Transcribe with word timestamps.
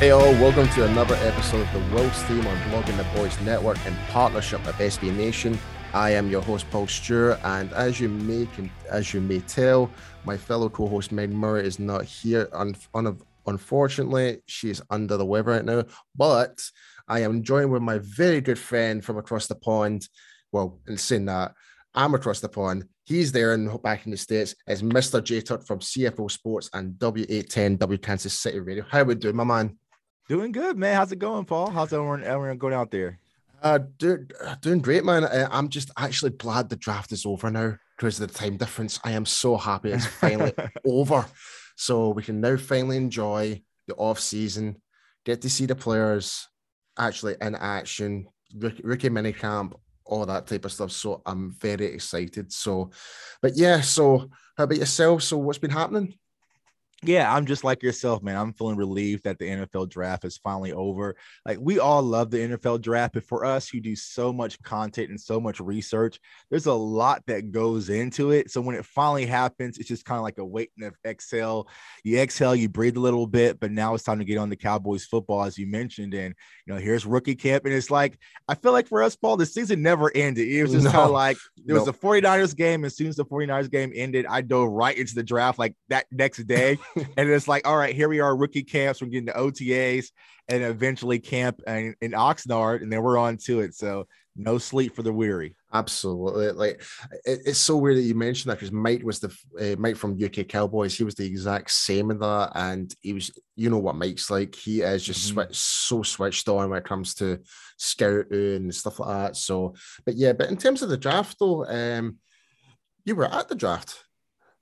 Hey 0.00 0.12
all, 0.12 0.32
welcome 0.40 0.66
to 0.68 0.86
another 0.86 1.14
episode 1.16 1.60
of 1.60 1.72
the 1.74 1.94
World's 1.94 2.22
Team 2.22 2.46
on 2.46 2.56
Blogging 2.70 2.96
the 2.96 3.04
Boys 3.14 3.38
Network 3.42 3.76
in 3.84 3.94
partnership 4.08 4.64
with 4.64 4.74
SB 4.76 5.14
Nation. 5.14 5.58
I 5.92 6.08
am 6.12 6.30
your 6.30 6.40
host 6.40 6.64
Paul 6.70 6.86
Stewart, 6.86 7.38
and 7.44 7.70
as 7.74 8.00
you 8.00 8.08
may 8.08 8.48
as 8.88 9.12
you 9.12 9.20
may 9.20 9.40
tell, 9.40 9.90
my 10.24 10.38
fellow 10.38 10.70
co-host 10.70 11.12
Meg 11.12 11.30
Murray 11.30 11.66
is 11.66 11.78
not 11.78 12.06
here. 12.06 12.48
Un- 12.54 12.76
un- 12.94 13.20
unfortunately, 13.46 14.40
she 14.46 14.70
is 14.70 14.80
under 14.88 15.18
the 15.18 15.26
weather 15.26 15.50
right 15.50 15.66
now. 15.66 15.84
But 16.16 16.58
I 17.06 17.20
am 17.20 17.42
joined 17.42 17.70
with 17.70 17.82
my 17.82 17.98
very 17.98 18.40
good 18.40 18.58
friend 18.58 19.04
from 19.04 19.18
across 19.18 19.48
the 19.48 19.54
pond. 19.54 20.08
Well, 20.50 20.80
in 20.88 20.96
saying 20.96 21.26
that, 21.26 21.52
I'm 21.94 22.14
across 22.14 22.40
the 22.40 22.48
pond. 22.48 22.84
He's 23.04 23.32
there 23.32 23.52
and 23.52 23.82
back 23.82 24.06
in 24.06 24.12
the 24.12 24.16
States 24.16 24.54
as 24.66 24.82
Mr. 24.82 25.22
J 25.22 25.42
Tuck 25.42 25.66
from 25.66 25.80
CFO 25.80 26.30
Sports 26.30 26.70
and 26.72 26.94
W810 26.94 27.78
W 27.80 27.98
Kansas 27.98 28.38
City 28.38 28.60
Radio. 28.60 28.86
How 28.88 29.02
we 29.02 29.14
doing, 29.14 29.36
my 29.36 29.44
man? 29.44 29.76
Doing 30.30 30.52
good, 30.52 30.78
man. 30.78 30.94
How's 30.94 31.10
it 31.10 31.18
going, 31.18 31.44
Paul? 31.44 31.70
How's 31.70 31.92
everyone, 31.92 32.22
everyone 32.22 32.56
going 32.56 32.72
out 32.72 32.92
there? 32.92 33.18
Uh, 33.60 33.80
do, 33.98 34.28
doing 34.60 34.78
great, 34.78 35.04
man. 35.04 35.24
Uh, 35.24 35.48
I'm 35.50 35.68
just 35.68 35.90
actually 35.96 36.30
glad 36.30 36.68
the 36.68 36.76
draft 36.76 37.10
is 37.10 37.26
over 37.26 37.50
now 37.50 37.74
because 37.96 38.20
of 38.20 38.28
the 38.28 38.38
time 38.38 38.56
difference. 38.56 39.00
I 39.02 39.10
am 39.10 39.26
so 39.26 39.56
happy 39.56 39.90
it's 39.90 40.06
finally 40.06 40.52
over. 40.86 41.26
So 41.74 42.10
we 42.10 42.22
can 42.22 42.40
now 42.40 42.56
finally 42.58 42.96
enjoy 42.96 43.60
the 43.88 43.96
off 43.96 44.20
season, 44.20 44.80
get 45.24 45.42
to 45.42 45.50
see 45.50 45.66
the 45.66 45.74
players 45.74 46.46
actually 46.96 47.34
in 47.40 47.56
action, 47.56 48.28
rookie, 48.54 48.84
rookie 48.84 49.10
minicamp, 49.10 49.72
all 50.04 50.24
that 50.26 50.46
type 50.46 50.64
of 50.64 50.70
stuff. 50.70 50.92
So 50.92 51.22
I'm 51.26 51.50
very 51.58 51.86
excited. 51.86 52.52
So, 52.52 52.92
but 53.42 53.56
yeah. 53.56 53.80
So 53.80 54.30
how 54.56 54.62
about 54.62 54.78
yourself? 54.78 55.24
So 55.24 55.38
what's 55.38 55.58
been 55.58 55.70
happening? 55.70 56.14
Yeah, 57.02 57.34
I'm 57.34 57.46
just 57.46 57.64
like 57.64 57.82
yourself, 57.82 58.22
man. 58.22 58.36
I'm 58.36 58.52
feeling 58.52 58.76
relieved 58.76 59.24
that 59.24 59.38
the 59.38 59.48
NFL 59.48 59.88
draft 59.88 60.26
is 60.26 60.36
finally 60.36 60.72
over. 60.72 61.16
Like 61.46 61.56
we 61.58 61.78
all 61.78 62.02
love 62.02 62.30
the 62.30 62.38
NFL 62.38 62.82
draft, 62.82 63.14
but 63.14 63.24
for 63.24 63.46
us 63.46 63.68
who 63.68 63.80
do 63.80 63.96
so 63.96 64.34
much 64.34 64.60
content 64.62 65.08
and 65.08 65.18
so 65.18 65.40
much 65.40 65.60
research, 65.60 66.20
there's 66.50 66.66
a 66.66 66.74
lot 66.74 67.22
that 67.26 67.52
goes 67.52 67.88
into 67.88 68.32
it. 68.32 68.50
So 68.50 68.60
when 68.60 68.76
it 68.76 68.84
finally 68.84 69.24
happens, 69.24 69.78
it's 69.78 69.88
just 69.88 70.04
kind 70.04 70.18
of 70.18 70.24
like 70.24 70.36
a 70.36 70.44
waiting 70.44 70.84
of 70.84 70.94
exhale. 71.06 71.68
You 72.04 72.18
exhale, 72.18 72.54
you 72.54 72.68
breathe 72.68 72.98
a 72.98 73.00
little 73.00 73.26
bit, 73.26 73.60
but 73.60 73.70
now 73.70 73.94
it's 73.94 74.04
time 74.04 74.18
to 74.18 74.24
get 74.26 74.36
on 74.36 74.50
the 74.50 74.56
Cowboys 74.56 75.06
football, 75.06 75.44
as 75.44 75.56
you 75.56 75.66
mentioned. 75.66 76.12
And 76.12 76.34
you 76.66 76.74
know, 76.74 76.80
here's 76.80 77.06
rookie 77.06 77.34
camp, 77.34 77.64
and 77.64 77.72
it's 77.72 77.90
like 77.90 78.18
I 78.46 78.54
feel 78.54 78.72
like 78.72 78.88
for 78.88 79.02
us, 79.02 79.16
Paul, 79.16 79.38
the 79.38 79.46
season 79.46 79.80
never 79.80 80.14
ended. 80.14 80.48
It 80.48 80.62
was 80.62 80.72
just 80.72 80.84
no. 80.84 80.90
kind 80.90 81.04
of 81.04 81.12
like 81.12 81.38
there 81.64 81.76
was 81.76 81.88
a 81.88 81.92
49ers 81.94 82.54
game. 82.54 82.84
As 82.84 82.94
soon 82.94 83.06
as 83.06 83.16
the 83.16 83.24
49ers 83.24 83.70
game 83.70 83.90
ended, 83.94 84.26
I 84.26 84.42
dove 84.42 84.68
right 84.68 84.96
into 84.96 85.14
the 85.14 85.22
draft 85.22 85.58
like 85.58 85.74
that 85.88 86.04
next 86.10 86.46
day. 86.46 86.76
And 86.96 87.28
it's 87.28 87.48
like, 87.48 87.66
all 87.66 87.76
right, 87.76 87.94
here 87.94 88.08
we 88.08 88.20
are, 88.20 88.36
rookie 88.36 88.62
camps. 88.62 89.00
We're 89.00 89.08
getting 89.08 89.26
the 89.26 89.32
OTAs 89.32 90.10
and 90.48 90.62
eventually 90.62 91.18
camp 91.18 91.62
in, 91.66 91.94
in 92.00 92.12
Oxnard, 92.12 92.82
and 92.82 92.92
then 92.92 93.02
we're 93.02 93.18
on 93.18 93.36
to 93.38 93.60
it. 93.60 93.74
So 93.74 94.06
no 94.36 94.58
sleep 94.58 94.94
for 94.94 95.02
the 95.02 95.12
weary. 95.12 95.54
Absolutely. 95.72 96.50
Like 96.50 96.82
it, 97.24 97.40
it's 97.46 97.58
so 97.58 97.76
weird 97.76 97.96
that 97.96 98.02
you 98.02 98.14
mentioned 98.14 98.50
that 98.50 98.56
because 98.56 98.72
Mike 98.72 99.02
was 99.04 99.20
the 99.20 99.36
uh, 99.60 99.76
Mike 99.78 99.96
from 99.96 100.22
UK 100.22 100.48
Cowboys. 100.48 100.96
He 100.96 101.04
was 101.04 101.14
the 101.14 101.26
exact 101.26 101.70
same 101.70 102.10
in 102.10 102.18
that, 102.18 102.52
and 102.54 102.92
he 103.00 103.12
was. 103.12 103.30
You 103.56 103.70
know 103.70 103.78
what 103.78 103.96
Mike's 103.96 104.30
like. 104.30 104.54
He 104.54 104.80
is 104.80 105.04
just 105.04 105.20
mm-hmm. 105.20 105.34
switch, 105.34 105.56
so 105.56 106.02
switched 106.02 106.48
on 106.48 106.70
when 106.70 106.78
it 106.78 106.84
comes 106.84 107.14
to 107.16 107.40
scouting 107.76 108.56
and 108.56 108.74
stuff 108.74 109.00
like 109.00 109.08
that. 109.08 109.36
So, 109.36 109.74
but 110.04 110.16
yeah, 110.16 110.32
but 110.32 110.48
in 110.48 110.56
terms 110.56 110.82
of 110.82 110.88
the 110.88 110.96
draft 110.96 111.36
though, 111.38 111.66
um, 111.66 112.18
you 113.04 113.14
were 113.14 113.26
at 113.26 113.48
the 113.48 113.54
draft. 113.54 114.04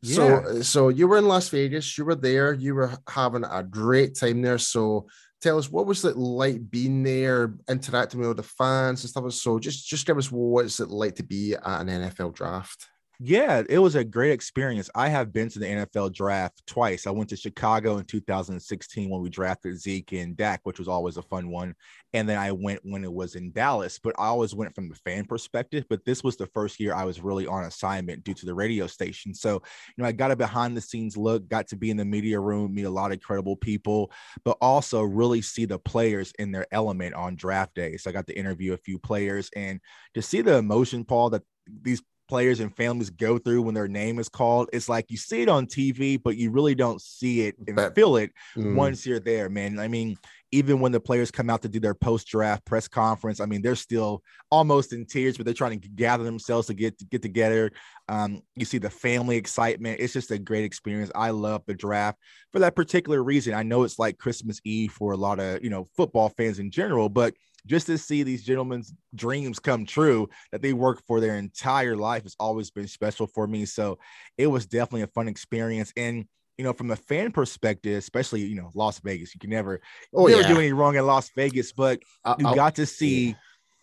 So, 0.03 0.63
so 0.63 0.89
you 0.91 1.09
were 1.09 1.19
in 1.19 1.27
Las 1.27 1.49
Vegas. 1.49 1.99
You 1.99 2.05
were 2.05 2.15
there. 2.15 2.53
You 2.53 2.75
were 2.75 2.93
having 3.09 3.45
a 3.45 3.63
great 3.63 4.15
time 4.15 4.43
there. 4.43 4.59
So, 4.59 5.09
tell 5.41 5.59
us 5.59 5.71
what 5.71 5.87
was 5.87 6.05
it 6.05 6.17
like 6.17 6.71
being 6.71 7.03
there, 7.03 7.55
interacting 7.69 8.21
with 8.21 8.29
all 8.29 8.35
the 8.35 8.43
fans 8.43 9.03
and 9.03 9.11
stuff. 9.11 9.33
So, 9.33 9.59
just 9.59 9.87
just 9.87 10.07
give 10.07 10.19
us 10.19 10.31
what's 10.31 10.81
it 10.81 10.91
like 10.91 11.17
to 11.17 11.25
be 11.25 11.55
at 11.55 11.81
an 11.81 11.89
NFL 11.89 12.35
draft. 12.35 12.87
Yeah, 13.21 13.65
it 13.69 13.81
was 13.81 13.97
a 13.97 14.05
great 14.05 14.31
experience. 14.31 14.89
I 14.95 15.09
have 15.09 15.33
been 15.33 15.49
to 15.49 15.59
the 15.59 15.67
NFL 15.67 16.11
draft 16.13 16.65
twice. 16.69 17.05
I 17.05 17.11
went 17.11 17.29
to 17.31 17.37
Chicago 17.37 17.97
in 17.99 18.05
2016 18.05 19.11
when 19.11 19.21
we 19.21 19.29
drafted 19.29 19.77
Zeke 19.81 20.13
and 20.13 20.37
Dak, 20.37 20.61
which 20.63 20.79
was 20.79 20.87
always 20.87 21.17
a 21.17 21.23
fun 21.23 21.51
one. 21.51 21.75
And 22.13 22.29
then 22.29 22.39
I 22.39 22.53
went 22.53 22.79
when 22.85 23.03
it 23.03 23.13
was 23.13 23.35
in 23.35 23.51
Dallas, 23.51 23.99
but 23.99 24.15
I 24.21 24.27
always 24.27 24.55
went 24.55 24.73
from 24.73 24.89
the 24.89 24.95
fan 24.95 25.25
perspective. 25.25 25.85
But 25.91 26.05
this 26.05 26.23
was 26.23 26.37
the 26.37 26.47
first 26.55 26.79
year 26.79 26.95
I 26.95 27.03
was 27.03 27.21
really 27.21 27.45
on 27.45 27.65
assignment 27.65 28.23
due 28.23 28.35
to 28.35 28.47
the 28.47 28.55
radio 28.55 28.87
station. 28.87 29.35
So, 29.35 29.55
you 29.55 30.03
know, 30.03 30.07
I 30.07 30.13
got 30.13 30.31
a 30.31 30.37
behind 30.37 30.77
the 30.77 30.81
scenes 30.81 31.17
look, 31.17 31.49
got 31.49 31.67
to 31.69 31.77
be 31.77 31.91
in 31.91 31.97
the 31.97 32.05
media 32.05 32.39
room, 32.39 32.73
meet 32.73 32.85
a 32.85 32.91
lot 32.91 33.11
of 33.11 33.21
credible 33.21 33.57
people, 33.57 34.13
but 34.45 34.57
also 34.61 35.03
really 35.03 35.43
see 35.43 35.65
the 35.65 35.81
players 35.81 36.33
in 36.39 36.53
their 36.53 36.69
element 36.71 37.17
on 37.17 37.35
draft 37.35 37.75
day. 37.75 37.97
So 37.97 38.11
I 38.11 38.13
got 38.13 38.29
to 38.29 38.39
interview 38.39 38.75
a 38.75 38.79
few 38.79 38.97
players 39.01 39.51
and 39.57 39.81
to 40.15 40.23
see 40.23 40.41
the 40.41 40.55
emotion, 40.55 41.05
Paul, 41.05 41.31
that 41.31 41.43
these 41.83 42.01
players 42.29 42.61
and 42.61 42.75
families 42.77 43.11
go 43.11 43.39
through 43.39 43.63
when 43.63 43.75
their 43.75 43.89
name 43.89 44.19
is 44.19 44.29
called. 44.29 44.69
It's 44.73 44.89
like 44.89 45.11
you 45.11 45.17
see 45.17 45.43
it 45.43 45.49
on 45.49 45.67
TV, 45.67 46.21
but 46.23 46.37
you 46.37 46.51
really 46.51 46.75
don't 46.75 47.01
see 47.01 47.47
it 47.47 47.57
and 47.67 47.95
feel 47.95 48.17
it 48.17 48.33
mm. 48.57 48.75
once 48.75 49.07
you're 49.07 49.21
there, 49.21 49.49
man. 49.49 49.79
I 49.79 49.89
mean, 49.89 50.17
even 50.51 50.81
when 50.81 50.93
the 50.93 51.01
players 51.01 51.31
come 51.31 51.51
out 51.51 51.63
to 51.63 51.69
do 51.69 51.81
their 51.81 51.95
post 51.95 52.27
draft 52.27 52.65
press 52.65 52.89
conference, 52.89 53.41
I 53.41 53.47
mean, 53.47 53.63
they're 53.63 53.75
still 53.75 54.23
almost 54.51 54.93
in 54.93 55.05
tears, 55.05 55.37
but 55.37 55.45
they're 55.45 55.55
trying 55.55 55.81
to 55.81 55.89
gather 55.89 56.25
themselves 56.25 56.69
to 56.69 56.75
get 56.75 56.99
to 56.99 57.05
get 57.07 57.23
together. 57.23 57.71
Um, 58.09 58.43
you 58.57 58.65
see 58.65 58.79
the 58.79 58.91
family 58.91 59.37
excitement. 59.37 60.01
It's 60.01 60.13
just 60.13 60.31
a 60.31 60.39
great 60.39 60.65
experience. 60.65 61.11
I 61.15 61.31
love 61.31 61.63
the 61.67 61.75
draft 61.75 62.19
for 62.53 62.61
that 62.61 62.77
particular 62.77 63.23
reason. 63.23 63.55
I 63.55 63.63
know 63.63 63.83
it's 63.83 63.99
like 63.99 64.19
Christmas 64.19 64.61
Eve 64.65 64.93
for 64.93 65.13
a 65.13 65.17
lot 65.17 65.39
of 65.39 65.63
you 65.63 65.71
know 65.71 65.89
football 65.97 66.31
fans 66.31 66.59
in 66.59 66.71
general, 66.71 67.09
but 67.09 67.35
just 67.69 67.87
to 67.87 67.99
see 67.99 68.23
these 68.23 68.43
gentlemen's 68.43 68.93
dreams 69.15 69.59
come 69.59 69.85
true 69.85 70.29
that 70.51 70.63
they 70.63 70.73
work 70.73 71.03
for 71.07 71.21
their 71.21 71.37
entire 71.37 71.97
life 71.97 72.25
has 72.25 72.35
always 72.41 72.71
been 72.71 72.89
special 72.89 73.27
for 73.27 73.47
me. 73.47 73.65
So 73.65 73.99
it 74.37 74.47
was 74.47 74.67
definitely 74.67 75.03
a 75.03 75.09
fun 75.09 75.29
experience. 75.29 75.93
And 75.97 76.27
you 76.57 76.65
know, 76.65 76.73
from 76.73 76.91
a 76.91 76.97
fan 76.97 77.31
perspective, 77.31 77.97
especially 77.97 78.41
you 78.43 78.57
know 78.57 78.71
Las 78.75 78.99
Vegas, 78.99 79.35
you 79.35 79.39
can 79.39 79.51
never, 79.51 79.81
oh, 80.13 80.27
never 80.27 80.41
yeah. 80.41 80.49
do 80.49 80.59
any 80.59 80.73
wrong 80.73 80.97
in 80.97 81.07
Las 81.07 81.31
Vegas, 81.37 81.73
but 81.73 82.01
you 82.39 82.55
got 82.55 82.75
to 82.77 82.87
see. 82.87 83.29
Yeah 83.29 83.35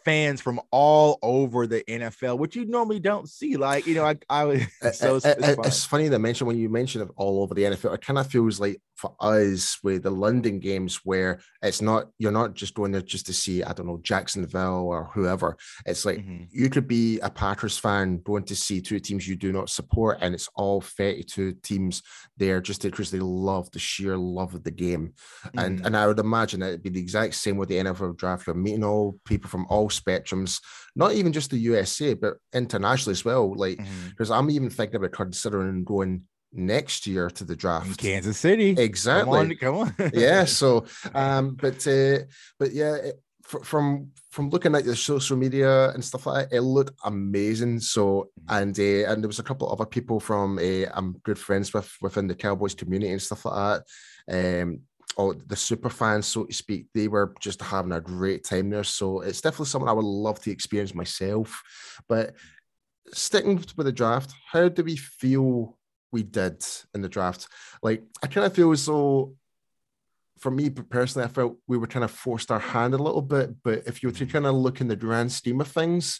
fans 0.06 0.40
from 0.40 0.62
all 0.72 1.20
over 1.22 1.68
the 1.68 1.84
NFL, 1.90 2.38
which 2.38 2.56
you 2.56 2.66
normally 2.66 3.00
don't 3.00 3.28
see. 3.28 3.58
Like, 3.58 3.88
you 3.88 3.96
know, 3.96 4.06
I, 4.06 4.16
I 4.30 4.68
so 4.94 5.18
it's, 5.18 5.26
it's, 5.26 5.68
it's 5.68 5.86
funny 5.86 6.10
to 6.10 6.20
mention 6.20 6.48
when 6.48 6.58
you 6.58 6.70
mention 6.70 7.02
it 7.02 7.10
all 7.18 7.42
over 7.42 7.54
the 7.54 7.64
NFL, 7.64 7.96
it 7.96 8.06
kind 8.06 8.20
of 8.20 8.28
feels 8.28 8.60
like 8.60 8.80
for 8.96 9.14
us 9.20 9.78
with 9.84 10.04
the 10.04 10.10
London 10.10 10.60
games 10.60 11.02
where 11.04 11.40
it's 11.62 11.82
not 11.82 12.08
you're 12.18 12.32
not 12.32 12.54
just 12.54 12.74
going 12.74 12.92
there 12.92 13.02
just 13.02 13.26
to 13.26 13.34
see 13.34 13.62
I 13.62 13.74
don't 13.74 13.88
know 13.88 14.00
Jacksonville 14.02 14.88
or 14.88 15.10
whoever. 15.14 15.58
It's 15.86 16.06
like 16.06 16.20
mm-hmm. 16.20 16.46
you 16.50 16.70
could 16.70 16.88
be 16.88 17.20
a 17.20 17.30
Packers 17.30 17.78
fan 17.78 18.22
going 18.24 18.46
to 18.46 18.56
see 18.56 18.82
two 18.82 19.00
teams 19.00 19.28
you 19.28 19.36
do 19.36 19.52
not 19.52 19.70
support, 19.70 20.20
and 20.22 20.34
it's 20.34 20.50
all 20.56 20.82
32 20.82 21.58
teams 21.64 22.02
there 22.38 22.62
just 22.62 22.82
because 22.82 23.12
they 23.12 23.20
love 23.20 23.70
the 23.72 23.80
sheer 23.80 24.18
love 24.18 24.54
of 24.54 24.64
the 24.64 24.72
game. 24.72 25.14
Mm-hmm. 25.48 25.60
And 25.60 25.86
and 25.86 25.98
I 25.98 26.08
would 26.08 26.20
imagine 26.20 26.62
it'd 26.62 26.84
be 26.84 26.90
the 26.90 27.00
exact 27.00 27.36
same 27.36 27.58
with 27.58 27.70
the 27.70 27.76
NFL 27.76 28.18
draft. 28.18 28.48
You're 28.48 28.56
meeting 28.56 28.84
all 28.84 29.20
people 29.26 29.50
from 29.50 29.66
all 29.70 29.90
spectrums, 30.00 30.62
not 30.96 31.14
even 31.14 31.34
just 31.34 31.52
the 31.52 31.58
USA, 31.58 32.14
but 32.14 32.36
internationally 32.54 33.14
as 33.14 33.26
well. 33.26 33.54
Like 33.56 33.78
because 34.10 34.30
mm-hmm. 34.30 34.40
I'm 34.40 34.50
even 34.50 34.70
thinking 34.70 34.98
about 34.98 35.12
considering 35.12 35.84
going 35.84 36.24
next 36.54 37.06
year 37.06 37.30
to 37.30 37.44
the 37.44 37.56
draft. 37.56 37.88
In 37.88 37.94
Kansas 37.96 38.38
City. 38.38 38.76
Exactly. 38.78 39.56
Come 39.56 39.76
on. 39.76 39.94
Come 39.96 40.06
on. 40.06 40.12
yeah. 40.14 40.46
So, 40.46 40.86
um, 41.14 41.56
but, 41.56 41.86
uh, 41.88 42.20
but 42.58 42.72
yeah, 42.72 42.96
it, 42.96 43.22
from 43.44 44.10
from 44.32 44.50
looking 44.50 44.74
at 44.74 44.86
your 44.86 44.96
social 44.96 45.38
media 45.38 45.92
and 45.92 46.04
stuff 46.04 46.26
like 46.26 46.50
that, 46.50 46.56
it 46.56 46.62
looked 46.62 47.00
amazing. 47.04 47.80
So 47.80 48.30
Mm-hmm. 48.48 48.62
and 48.62 48.80
uh, 48.80 49.12
and 49.12 49.24
there 49.24 49.28
was 49.28 49.40
a 49.40 49.44
couple 49.44 49.72
other 49.72 49.86
people 49.86 50.20
from 50.20 50.60
uh, 50.60 50.86
I'm 50.94 51.14
good 51.24 51.40
friends 51.40 51.74
with 51.74 51.92
within 52.02 52.28
the 52.28 52.36
Cowboys 52.36 52.76
community 52.76 53.12
and 53.12 53.22
stuff 53.22 53.46
like 53.46 53.82
that. 54.28 54.62
Um, 54.62 54.82
or 55.18 55.36
the 55.48 55.56
super 55.56 55.90
fans, 55.90 56.28
so 56.28 56.44
to 56.44 56.54
speak, 56.54 56.88
they 56.94 57.08
were 57.08 57.34
just 57.40 57.62
having 57.62 57.94
a 57.94 58.02
great 58.02 58.44
time 58.44 58.70
there. 58.70 58.84
So 58.84 59.22
it's 59.22 59.42
definitely 59.42 59.68
something 59.68 59.90
I 59.90 59.94
would 59.94 60.06
love 60.06 60.40
to 60.42 60.52
experience 60.52 60.94
myself. 60.94 61.64
But 62.08 62.36
sticking 63.14 63.56
with 63.56 63.86
the 63.86 63.92
draft, 63.92 64.34
how 64.52 64.68
do 64.68 64.84
we 64.84 64.98
feel 64.98 65.78
we 66.12 66.24
did 66.24 66.66
in 66.94 67.02
the 67.02 67.10
draft? 67.10 67.48
Like 67.82 68.04
I 68.22 68.28
kind 68.28 68.46
of 68.46 68.54
feel 68.54 68.72
as 68.72 68.86
though 68.86 69.36
for 70.40 70.52
me 70.52 70.70
personally, 70.70 71.26
I 71.26 71.30
felt 71.32 71.58
we 71.68 71.78
were 71.78 71.88
kind 71.88 72.04
of 72.04 72.12
forced 72.12 72.52
our 72.52 72.60
hand 72.60 72.94
a 72.94 72.98
little 72.98 73.22
bit. 73.22 73.52
But 73.64 73.84
if 73.88 74.04
you 74.04 74.10
were 74.10 74.16
to 74.16 74.26
kind 74.26 74.46
of 74.46 74.56
look 74.56 74.82
in 74.82 74.88
the 74.88 74.96
grand 74.96 75.32
scheme 75.32 75.62
of 75.62 75.68
things, 75.68 76.20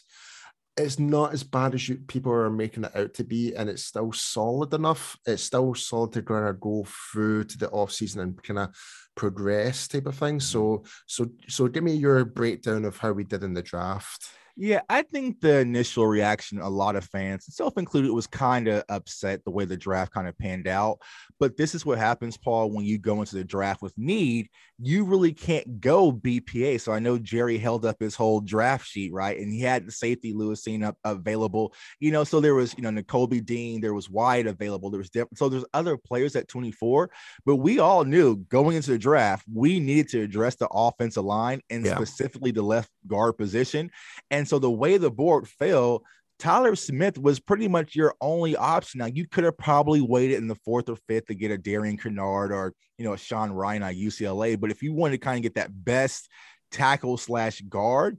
it's 0.76 0.98
not 0.98 1.32
as 1.32 1.42
bad 1.42 1.74
as 1.74 1.88
you 1.88 1.96
people 1.96 2.32
are 2.32 2.50
making 2.50 2.84
it 2.84 2.94
out 2.94 3.14
to 3.14 3.24
be, 3.24 3.54
and 3.54 3.70
it's 3.70 3.84
still 3.84 4.12
solid 4.12 4.74
enough. 4.74 5.16
It's 5.24 5.42
still 5.42 5.74
solid 5.74 6.12
to 6.12 6.22
kind 6.22 6.46
of 6.46 6.60
go 6.60 6.84
through 7.12 7.44
to 7.44 7.58
the 7.58 7.70
off 7.70 7.92
season 7.92 8.20
and 8.20 8.42
kind 8.42 8.58
of 8.58 8.76
progress 9.14 9.88
type 9.88 10.06
of 10.06 10.16
thing. 10.16 10.36
Mm-hmm. 10.36 10.40
So, 10.40 10.84
so, 11.06 11.30
so, 11.48 11.68
give 11.68 11.82
me 11.82 11.94
your 11.94 12.24
breakdown 12.24 12.84
of 12.84 12.98
how 12.98 13.12
we 13.12 13.24
did 13.24 13.42
in 13.42 13.54
the 13.54 13.62
draft. 13.62 14.28
Yeah, 14.58 14.80
I 14.88 15.02
think 15.02 15.42
the 15.42 15.58
initial 15.58 16.06
reaction, 16.06 16.58
a 16.58 16.68
lot 16.68 16.96
of 16.96 17.04
fans, 17.04 17.44
self 17.54 17.76
included, 17.76 18.10
was 18.10 18.26
kind 18.26 18.68
of 18.68 18.84
upset 18.88 19.44
the 19.44 19.50
way 19.50 19.66
the 19.66 19.76
draft 19.76 20.12
kind 20.12 20.26
of 20.26 20.38
panned 20.38 20.66
out. 20.66 20.98
But 21.38 21.58
this 21.58 21.74
is 21.74 21.84
what 21.84 21.98
happens, 21.98 22.38
Paul, 22.38 22.70
when 22.70 22.86
you 22.86 22.96
go 22.96 23.20
into 23.20 23.34
the 23.36 23.44
draft 23.44 23.82
with 23.82 23.92
need, 23.98 24.48
you 24.78 25.04
really 25.04 25.32
can't 25.32 25.78
go 25.80 26.10
BPA. 26.10 26.80
So 26.80 26.92
I 26.92 27.00
know 27.00 27.18
Jerry 27.18 27.58
held 27.58 27.84
up 27.84 27.96
his 28.00 28.14
whole 28.14 28.40
draft 28.40 28.86
sheet, 28.86 29.12
right? 29.12 29.38
And 29.38 29.52
he 29.52 29.60
had 29.60 29.86
the 29.86 29.92
safety 29.92 30.32
Lewis 30.32 30.66
up 30.82 30.96
available, 31.04 31.74
you 32.00 32.10
know. 32.10 32.24
So 32.24 32.40
there 32.40 32.54
was, 32.54 32.74
you 32.78 32.82
know, 32.82 32.90
Nakobe 32.90 33.44
Dean, 33.44 33.82
there 33.82 33.94
was 33.94 34.08
Wyatt 34.08 34.46
available, 34.46 34.88
there 34.90 34.98
was 34.98 35.10
different. 35.10 35.36
So 35.38 35.50
there's 35.50 35.66
other 35.74 35.98
players 35.98 36.34
at 36.34 36.48
24, 36.48 37.10
but 37.44 37.56
we 37.56 37.78
all 37.78 38.04
knew 38.04 38.36
going 38.36 38.76
into 38.76 38.90
the 38.90 38.98
draft, 38.98 39.44
we 39.52 39.80
needed 39.80 40.08
to 40.10 40.22
address 40.22 40.56
the 40.56 40.68
offensive 40.68 41.24
line 41.24 41.60
and 41.68 41.84
Yeah. 41.84 41.94
specifically 41.96 42.52
the 42.52 42.62
left 42.62 42.90
guard 43.06 43.36
position. 43.36 43.90
And 44.30 44.45
so 44.46 44.58
the 44.58 44.70
way 44.70 44.96
the 44.96 45.10
board 45.10 45.48
fell, 45.48 46.02
Tyler 46.38 46.76
Smith 46.76 47.18
was 47.18 47.40
pretty 47.40 47.68
much 47.68 47.94
your 47.94 48.14
only 48.20 48.56
option. 48.56 48.98
Now 48.98 49.06
you 49.06 49.26
could 49.26 49.44
have 49.44 49.56
probably 49.56 50.00
waited 50.00 50.36
in 50.36 50.48
the 50.48 50.54
fourth 50.54 50.88
or 50.88 50.96
fifth 51.08 51.26
to 51.26 51.34
get 51.34 51.50
a 51.50 51.58
Darian 51.58 51.96
Kinnard 51.96 52.50
or 52.50 52.74
you 52.98 53.04
know 53.04 53.14
a 53.14 53.18
Sean 53.18 53.50
Rhyan 53.50 53.82
at 53.82 53.96
UCLA. 53.96 54.58
But 54.60 54.70
if 54.70 54.82
you 54.82 54.92
wanted 54.92 55.12
to 55.12 55.24
kind 55.24 55.38
of 55.38 55.42
get 55.42 55.54
that 55.54 55.84
best 55.84 56.28
tackle 56.70 57.16
slash 57.16 57.62
guard, 57.62 58.18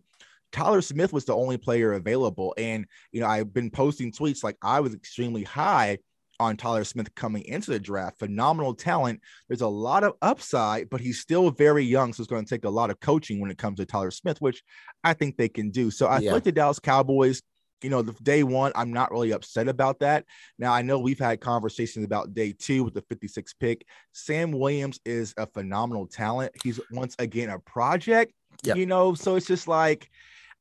Tyler 0.52 0.82
Smith 0.82 1.14
was 1.14 1.26
the 1.26 1.36
only 1.36 1.58
player 1.58 1.94
available. 1.94 2.56
And 2.58 2.88
you 3.12 3.22
know, 3.22 3.28
I've 3.28 3.54
been 3.54 3.70
posting 3.70 4.12
tweets 4.12 4.44
like 4.44 4.58
I 4.62 4.80
was 4.80 4.96
extremely 4.96 5.44
high 5.44 6.00
on 6.40 6.58
Tyler 6.58 6.84
Smith 6.84 7.14
coming 7.16 7.44
into 7.44 7.72
the 7.72 7.80
draft. 7.80 8.20
Phenomenal 8.20 8.74
talent. 8.74 9.22
There's 9.48 9.62
a 9.62 9.68
lot 9.68 10.04
of 10.04 10.14
upside, 10.22 10.90
but 10.90 11.02
he's 11.02 11.20
still 11.20 11.50
very 11.52 11.84
young. 11.84 12.14
So 12.14 12.22
it's 12.22 12.30
going 12.30 12.46
to 12.46 12.50
take 12.50 12.66
a 12.66 12.70
lot 12.70 12.90
of 12.90 13.00
coaching 13.00 13.40
when 13.40 13.52
it 13.52 13.58
comes 13.58 13.78
to 13.78 13.86
Tyler 13.86 14.12
Smith, 14.12 14.40
which 14.42 14.64
I 15.04 15.14
think 15.14 15.38
they 15.38 15.50
can 15.50 15.72
do. 15.72 15.90
So 15.92 16.08
I 16.08 16.20
Yeah. 16.20 16.34
like 16.34 16.44
the 16.44 16.52
Dallas 16.52 16.80
Cowboys, 16.80 17.42
you 17.84 17.90
know, 17.90 18.02
the 18.02 18.14
day 18.24 18.44
one, 18.44 18.72
I'm 18.76 18.92
not 18.92 19.12
really 19.12 19.32
upset 19.32 19.68
about 19.68 20.00
that. 20.00 20.26
Now 20.58 20.74
I 20.74 20.82
know 20.82 21.00
we've 21.00 21.20
had 21.20 21.42
conversations 21.42 22.06
about 22.06 22.34
day 22.34 22.54
two 22.58 22.84
with 22.84 22.94
the 22.94 23.02
56 23.04 23.54
pick. 23.54 23.86
Sam 24.14 24.52
Williams 24.52 25.00
is 25.06 25.34
a 25.38 25.46
phenomenal 25.48 26.08
talent. 26.08 26.54
He's 26.64 26.80
once 26.92 27.16
again 27.20 27.50
a 27.50 27.60
project, 27.60 28.34
Yeah. 28.64 28.76
you 28.76 28.86
know, 28.86 29.14
so 29.14 29.36
it's 29.36 29.46
just 29.48 29.68
like 29.68 30.10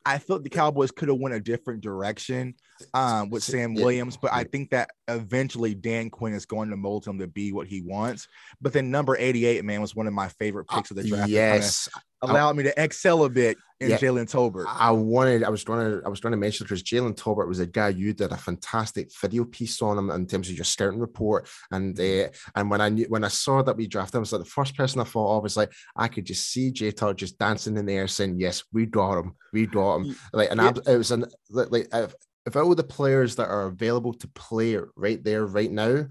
I 0.07 0.19
felt 0.19 0.45
the 0.45 0.51
Cowboys 0.51 0.93
could 0.93 1.09
have 1.09 1.19
went 1.19 1.35
a 1.35 1.41
different 1.41 1.83
direction 1.83 2.55
um, 2.95 3.29
with 3.29 3.43
Sam. 3.43 3.75
Williams, 3.75 4.17
but 4.17 4.33
I 4.33 4.45
think 4.45 4.71
that 4.71 4.91
eventually 5.09 5.75
Dan 5.75 6.11
Quinn 6.11 6.33
is 6.33 6.47
going 6.47 6.71
to 6.71 6.77
mold 6.77 7.05
him 7.05 7.19
to 7.19 7.27
be 7.27 7.53
what 7.53 7.67
he 7.67 7.83
wants. 7.83 8.29
But 8.61 8.73
then 8.73 8.93
number 8.93 9.17
88, 9.17 9.65
man, 9.65 9.81
was 9.81 9.97
one 9.97 10.07
of 10.07 10.13
my 10.13 10.29
favorite 10.29 10.69
picks 10.69 10.93
of 10.93 10.97
the 10.97 11.03
draft. 11.03 11.29
yes, 11.29 11.89
allowed 12.23 12.57
me 12.57 12.65
to 12.65 12.83
excel 12.83 13.25
a 13.25 13.29
bit 13.31 13.59
in 13.81 13.91
Yeah. 13.91 13.99
Jalen 13.99 14.25
Tolbert. 14.31 14.65
I 14.67 14.91
wanted, 14.91 15.45
I 15.45 15.51
was 15.51 15.65
going 15.65 15.91
to, 16.01 16.07
I 16.07 16.09
was 16.09 16.21
going 16.21 16.31
to 16.33 16.37
mention 16.39 16.65
because 16.65 16.83
Jalen 16.83 17.15
Tolbert 17.17 17.47
was 17.47 17.61
a 17.61 17.67
guy 17.67 17.91
you 17.91 18.15
did 18.15 18.33
a 18.33 18.37
fantastic 18.37 19.11
video 19.21 19.45
piece 19.45 19.83
on 19.83 19.99
him 19.99 20.11
in 20.11 20.27
terms 20.27 20.49
of 20.49 20.57
your 20.57 20.65
scouting 20.65 20.99
report, 20.99 21.49
and 21.71 21.99
uh, 22.01 22.29
and 22.55 22.71
when 22.71 22.81
I 22.81 22.89
knew 22.89 23.05
when 23.09 23.23
I 23.25 23.29
saw 23.29 23.63
that 23.63 23.77
we 23.77 23.87
drafted 23.87 24.15
him, 24.15 24.21
I 24.21 24.23
was 24.23 24.33
like 24.33 24.45
the 24.45 24.51
first 24.51 24.77
person 24.77 25.01
I 25.01 25.05
thought 25.05 25.37
of 25.37 25.43
was 25.43 25.57
like 25.59 25.73
I 25.95 26.09
could 26.09 26.25
just 26.25 26.51
see 26.51 26.71
J 26.71 26.91
Tuck 26.91 27.17
just 27.19 27.39
dancing 27.39 27.77
in 27.77 27.85
the 27.87 27.93
air 27.93 28.09
saying, 28.09 28.41
"Yes, 28.41 28.65
we 28.73 28.87
got 28.87 29.19
him, 29.19 29.35
we 29.53 29.67
got 29.67 29.97
him." 29.97 30.17
Like, 30.33 30.51
and 30.51 30.61
Yeah. 30.61 30.69
ab- 30.69 30.83
it 30.89 30.97
was 30.97 31.11
an 31.11 31.27
like, 31.51 31.71
like 31.71 31.89
if, 31.93 32.15
if 32.47 32.57
all 32.57 32.75
the 32.75 32.83
players 32.83 33.37
that 33.37 33.49
are 33.49 33.67
available 33.67 34.15
to 34.15 34.29
play 34.29 34.79
right 34.97 35.23
there 35.23 35.45
right 35.45 35.71
now, 35.71 36.07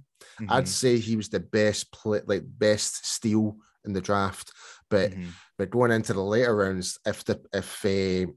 I'd 0.50 0.66
Mhm, 0.66 0.68
say 0.68 0.98
he 1.00 1.16
was 1.16 1.30
the 1.30 1.40
best 1.40 1.92
play, 1.92 2.22
like 2.28 2.44
best 2.46 3.06
steal 3.08 3.58
in 3.86 3.94
the 3.94 4.02
draft, 4.02 4.52
but. 4.90 5.12
mhm. 5.12 5.30
But 5.58 5.70
going 5.70 5.92
into 5.92 6.12
the 6.12 6.22
later 6.22 6.54
rounds, 6.54 7.00
if 7.06 7.24
the 7.24 7.40
if 7.54 7.86
uh, 7.86 8.28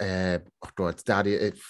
uh 0.00 0.38
oh 0.64 0.70
God, 0.76 1.02
Daddy, 1.04 1.34
if 1.34 1.60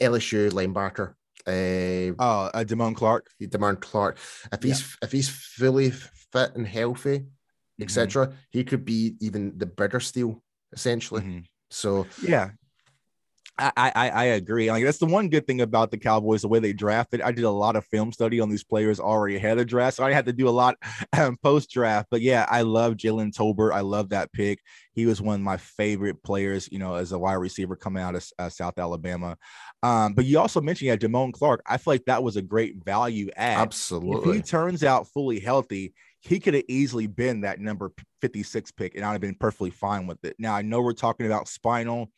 LSU 0.00 0.48
linebacker, 0.52 1.14
uh, 1.44 2.14
Oh, 2.20 2.50
uh, 2.54 2.94
Clark. 2.94 3.26
Damone 3.42 3.80
Clark, 3.80 4.16
if 4.52 4.62
he's 4.62 4.96
if 5.02 5.10
he's 5.10 5.28
fully 5.28 5.90
fit 5.90 6.54
and 6.54 6.68
healthy, 6.68 7.26
etc., 7.80 8.32
he 8.50 8.62
could 8.62 8.84
be 8.84 9.16
even 9.20 9.58
the 9.58 9.66
better 9.66 9.98
steal 9.98 10.40
essentially. 10.72 11.22
mhm. 11.22 11.44
So 11.70 12.06
Yeah. 12.22 12.50
I, 13.58 13.72
I 13.76 14.10
I 14.10 14.24
agree. 14.24 14.70
Like 14.70 14.84
that's 14.84 14.98
the 14.98 15.06
one 15.06 15.28
good 15.28 15.46
thing 15.46 15.60
about 15.60 15.90
the 15.90 15.98
Cowboys, 15.98 16.42
the 16.42 16.48
way 16.48 16.60
they 16.60 16.72
drafted. 16.72 17.20
I 17.20 17.32
did 17.32 17.44
a 17.44 17.50
lot 17.50 17.76
of 17.76 17.84
film 17.86 18.12
study 18.12 18.40
on 18.40 18.48
these 18.48 18.62
players 18.62 19.00
already 19.00 19.36
ahead 19.36 19.58
of 19.58 19.66
draft, 19.66 19.96
so 19.96 20.04
I 20.04 20.12
had 20.12 20.26
to 20.26 20.32
do 20.32 20.48
a 20.48 20.50
lot 20.50 20.76
um, 21.18 21.36
post 21.42 21.70
draft. 21.70 22.08
But 22.10 22.20
yeah, 22.20 22.46
I 22.48 22.62
love 22.62 22.94
Jalen 22.94 23.32
Tolbert. 23.32 23.72
I 23.72 23.80
love 23.80 24.10
that 24.10 24.32
pick. 24.32 24.60
He 24.92 25.06
was 25.06 25.20
one 25.20 25.36
of 25.36 25.40
my 25.40 25.56
favorite 25.56 26.22
players, 26.22 26.68
you 26.70 26.78
know, 26.78 26.94
as 26.94 27.12
a 27.12 27.18
wide 27.18 27.34
receiver 27.34 27.76
coming 27.76 28.02
out 28.02 28.14
of 28.14 28.24
uh, 28.38 28.48
South 28.48 28.78
Alabama. 28.78 29.36
Um, 29.82 30.14
but 30.14 30.24
you 30.24 30.38
also 30.38 30.60
mentioned 30.60 30.88
yeah, 30.88 30.96
Damone 30.96 31.32
Clark. 31.32 31.62
I 31.66 31.76
feel 31.78 31.94
like 31.94 32.04
that 32.04 32.22
was 32.22 32.36
a 32.36 32.42
great 32.42 32.84
value 32.84 33.30
add. 33.36 33.58
Absolutely. 33.58 34.30
If 34.30 34.36
he 34.36 34.42
turns 34.42 34.84
out 34.84 35.08
fully 35.08 35.40
healthy, 35.40 35.94
he 36.20 36.40
could 36.40 36.54
have 36.54 36.64
easily 36.68 37.06
been 37.06 37.42
that 37.42 37.60
number 37.60 37.92
56 38.20 38.72
pick, 38.72 38.94
and 38.94 39.04
I'd 39.04 39.12
have 39.12 39.20
been 39.20 39.34
perfectly 39.34 39.70
fine 39.70 40.06
with 40.06 40.24
it. 40.24 40.36
Now 40.38 40.54
I 40.54 40.62
know 40.62 40.80
we're 40.80 40.92
talking 40.92 41.26
about 41.26 41.48
spinal. 41.48 42.10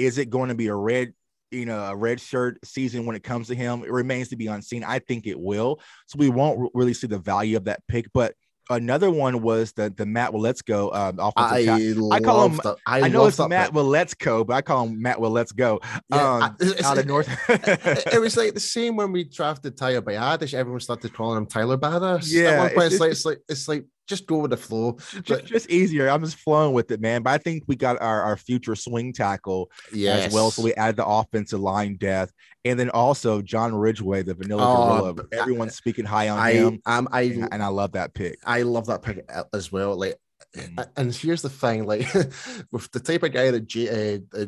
Is 0.00 0.18
it 0.18 0.30
going 0.30 0.48
to 0.48 0.54
be 0.54 0.68
a 0.68 0.74
red, 0.74 1.12
you 1.50 1.66
know, 1.66 1.80
a 1.80 1.96
red 1.96 2.20
shirt 2.20 2.58
season 2.64 3.06
when 3.06 3.16
it 3.16 3.22
comes 3.22 3.48
to 3.48 3.54
him? 3.54 3.82
It 3.84 3.92
remains 3.92 4.28
to 4.28 4.36
be 4.36 4.46
unseen. 4.46 4.84
I 4.84 4.98
think 4.98 5.26
it 5.26 5.38
will. 5.38 5.80
So 6.06 6.16
we 6.18 6.28
won't 6.28 6.58
re- 6.58 6.70
really 6.74 6.94
see 6.94 7.06
the 7.06 7.18
value 7.18 7.56
of 7.56 7.64
that 7.64 7.80
pick. 7.88 8.06
But 8.12 8.34
another 8.70 9.10
one 9.10 9.42
was 9.42 9.72
the 9.72 9.92
the 9.94 10.06
Matt 10.06 10.30
Waletzko 10.32 10.94
um, 10.94 11.18
offensive 11.18 12.02
I. 12.12 12.16
I 12.16 12.20
call 12.20 12.46
him- 12.46 12.60
that. 12.62 12.76
I, 12.86 13.02
I 13.02 13.08
know 13.08 13.26
it's 13.26 13.38
Matt. 13.38 13.72
Waletzko, 13.72 14.46
but 14.46 14.54
I 14.54 14.62
call 14.62 14.86
him 14.86 15.02
Matt 15.02 15.20
Willet's 15.20 15.52
go. 15.52 15.80
Yeah, 16.10 16.34
um, 16.36 16.56
I- 16.60 16.82
out 16.84 16.98
of 16.98 17.06
North. 17.06 17.28
it, 17.48 18.14
it 18.14 18.20
was 18.20 18.36
like 18.36 18.54
the 18.54 18.60
same 18.60 18.96
when 18.96 19.12
we 19.12 19.24
drafted 19.24 19.76
Tyler 19.76 20.00
Biadasz. 20.00 20.54
Everyone 20.54 20.80
started 20.80 21.12
calling 21.12 21.36
him 21.36 21.46
Tyler 21.46 21.76
Badass. 21.76 22.32
Yeah, 22.32 22.50
At 22.50 22.58
one 22.58 22.68
point, 22.70 22.92
it's 22.92 22.94
it's, 22.94 23.00
like 23.00 23.10
it's 23.10 23.26
like 23.26 23.38
it's 23.48 23.68
like 23.68 23.84
just 24.10 24.26
go 24.26 24.38
with 24.38 24.50
the 24.50 24.56
flow. 24.58 24.98
just, 24.98 25.26
But- 25.26 25.44
just 25.46 25.70
easier. 25.70 26.08
I'm 26.10 26.22
just 26.22 26.36
flowing 26.36 26.74
with 26.74 26.90
it, 26.90 27.00
man. 27.00 27.22
But 27.22 27.30
I 27.30 27.38
think 27.38 27.64
we 27.66 27.76
got 27.76 27.98
our, 28.02 28.20
our 28.22 28.36
future 28.36 28.74
swing 28.76 29.14
tackle 29.14 29.70
Yes. 29.92 30.26
as 30.26 30.34
well. 30.34 30.50
So 30.50 30.62
we 30.62 30.74
added 30.74 30.96
the 30.96 31.06
offensive 31.06 31.60
line 31.60 31.96
depth. 31.96 32.32
And 32.66 32.78
then 32.78 32.90
also 32.90 33.40
John 33.40 33.74
Ridgeway, 33.74 34.22
the 34.22 34.34
vanilla 34.34 34.62
Oh, 34.62 35.12
gorilla. 35.14 35.28
Everyone's 35.32 35.74
speaking 35.76 36.04
high 36.04 36.28
on 36.28 36.38
I 36.38 36.52
him. 36.52 36.82
um 36.84 37.08
I 37.10 37.22
And, 37.22 37.48
and 37.52 37.62
I 37.62 37.68
love 37.68 37.92
that 37.92 38.12
pick. 38.12 38.38
I 38.44 38.62
love 38.62 38.86
that 38.88 39.00
pick 39.02 39.24
as 39.54 39.72
well. 39.72 39.96
Like, 39.96 40.16
Mhm. 40.56 40.88
and 40.96 41.14
here's 41.14 41.42
the 41.42 41.48
thing: 41.48 41.84
like, 41.86 42.02
with 42.72 42.90
the 42.92 42.98
type 43.00 43.22
of 43.22 43.32
guy 43.32 43.50
that 43.52 43.66
J, 43.68 44.16
uh, 44.34 44.38
uh, 44.38 44.46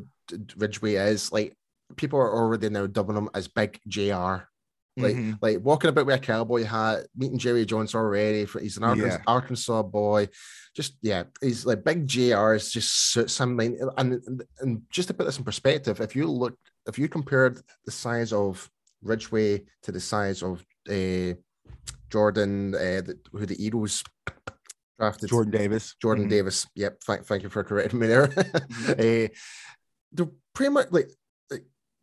Ridgeway 0.56 0.94
is, 0.94 1.30
like, 1.30 1.54
people 1.96 2.18
are 2.18 2.34
already 2.34 2.68
now 2.70 2.86
dubbing 2.86 3.16
him 3.16 3.28
as 3.34 3.46
Big 3.46 3.78
Jr. 3.86 4.36
Like, 4.96 5.16
Mhm. 5.16 5.38
like 5.40 5.58
walking 5.60 5.88
about 5.88 6.04
with 6.04 6.16
a 6.16 6.18
cowboy 6.18 6.64
hat, 6.64 7.06
meeting 7.16 7.38
Jerry 7.38 7.64
Jones 7.64 7.94
already. 7.94 8.44
For, 8.44 8.60
he's 8.60 8.76
an 8.76 8.84
Arkansas, 8.84 9.16
Yeah. 9.16 9.22
Arkansas 9.26 9.82
boy. 9.84 10.28
Just 10.76 10.96
yeah, 11.00 11.24
he's 11.40 11.64
like 11.64 11.82
Big 11.84 12.06
Jr. 12.06 12.52
is 12.54 12.70
just 12.70 12.92
suits 13.12 13.38
him. 13.40 13.58
And, 13.60 13.76
and 13.96 14.42
and 14.60 14.82
just 14.90 15.08
to 15.08 15.14
put 15.14 15.24
this 15.24 15.38
in 15.38 15.44
perspective, 15.44 16.00
if 16.00 16.14
you 16.14 16.26
look, 16.30 16.56
if 16.86 16.98
you 16.98 17.08
compared 17.08 17.60
the 17.86 17.90
size 17.90 18.32
of 18.34 18.70
Ridgeway 19.02 19.64
to 19.84 19.92
the 19.92 20.00
size 20.00 20.42
of 20.42 20.62
uh, 20.90 21.34
Jordan, 22.10 22.74
uh, 22.74 23.00
the, 23.00 23.18
who 23.32 23.46
the 23.46 23.62
Eagles 23.64 24.04
drafted, 24.98 25.30
Jordan 25.30 25.52
Davis. 25.52 25.94
Jordan 26.02 26.26
Mhm. 26.26 26.30
Davis. 26.30 26.66
Yep. 26.74 27.00
Thank, 27.06 27.24
thank 27.24 27.42
you 27.42 27.48
for 27.48 27.64
correcting 27.64 27.98
me 27.98 28.06
there. 28.06 28.24
uh, 28.24 29.28
they're 30.12 30.30
pretty 30.54 30.70
much 30.72 30.88
like 30.90 31.08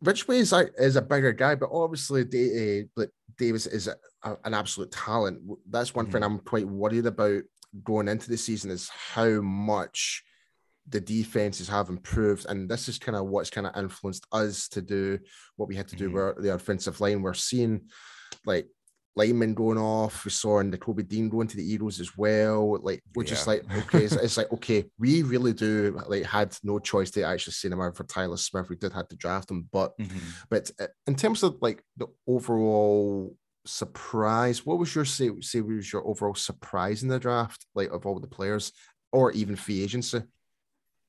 Ridgeway 0.02 0.38
is 0.38 0.52
a, 0.52 0.68
is 0.82 0.96
a 0.96 1.02
bigger 1.02 1.32
guy, 1.32 1.54
but 1.54 1.70
obviously 1.72 2.24
Da- 2.24 2.82
uh, 2.98 3.04
Davis 3.36 3.66
is 3.66 3.86
a, 3.88 3.96
a- 4.24 4.36
an 4.44 4.54
absolute 4.54 4.92
talent. 4.92 5.40
That's 5.68 5.94
one 5.94 6.10
thing 6.10 6.22
I'm 6.22 6.38
quite 6.38 6.66
worried 6.66 7.06
about 7.06 7.42
going 7.84 8.08
into 8.08 8.28
the 8.30 8.36
season 8.38 8.70
is 8.70 8.88
how 8.88 9.40
much 9.40 10.22
the 10.88 11.00
defenses 11.00 11.68
have 11.68 11.88
improved, 11.88 12.46
and 12.48 12.68
this 12.68 12.88
is 12.88 12.98
kind 12.98 13.14
of 13.16 13.26
what's 13.26 13.50
kind 13.50 13.66
of 13.66 13.76
influenced 13.76 14.26
us 14.32 14.66
to 14.68 14.82
do 14.82 15.18
what 15.56 15.68
we 15.68 15.76
had 15.76 15.86
to 15.88 15.96
do 15.96 16.10
Mhm. 16.10 16.34
with 16.36 16.44
the 16.44 16.54
offensive 16.54 17.00
line. 17.00 17.22
We're 17.22 17.34
seeing 17.34 17.82
like 18.44 18.68
linemen 19.16 19.54
going 19.54 19.78
off. 19.78 20.24
We 20.24 20.30
saw 20.30 20.60
in 20.60 20.70
Nakobe 20.70 21.06
Dean 21.06 21.28
going 21.28 21.48
to 21.48 21.56
the 21.56 21.64
Eagles 21.64 22.00
as 22.00 22.16
well. 22.16 22.78
Like 22.82 23.02
we're 23.14 23.24
just 23.24 23.46
like, 23.46 23.64
okay, 23.84 24.04
it's, 24.04 24.14
it's 24.14 24.36
like 24.36 24.52
okay, 24.52 24.84
we 24.98 25.22
really 25.22 25.52
do 25.52 26.00
like 26.06 26.24
had 26.24 26.56
no 26.62 26.78
choice 26.78 27.10
to 27.12 27.22
actually 27.22 27.54
send 27.54 27.74
him 27.74 27.80
out 27.80 27.96
for 27.96 28.04
Tyler 28.04 28.36
Smith. 28.36 28.68
We 28.68 28.76
did 28.76 28.92
have 28.92 29.08
to 29.08 29.16
draft 29.16 29.50
him, 29.50 29.68
but 29.72 29.96
Mhm. 29.98 30.20
but 30.48 30.70
uh, 30.80 30.86
in 31.06 31.16
terms 31.16 31.42
of 31.42 31.56
like 31.60 31.82
the 31.96 32.06
overall 32.26 33.36
surprise, 33.66 34.64
what 34.64 34.78
was 34.78 34.94
your 34.94 35.04
say? 35.04 35.30
Say 35.40 35.60
was 35.60 35.92
your 35.92 36.06
overall 36.06 36.34
surprise 36.34 37.02
in 37.02 37.08
the 37.08 37.18
draft, 37.18 37.66
like 37.74 37.90
of 37.90 38.06
all 38.06 38.18
the 38.20 38.26
players, 38.28 38.72
or 39.12 39.32
even 39.32 39.56
free 39.56 39.82
agency? 39.82 40.22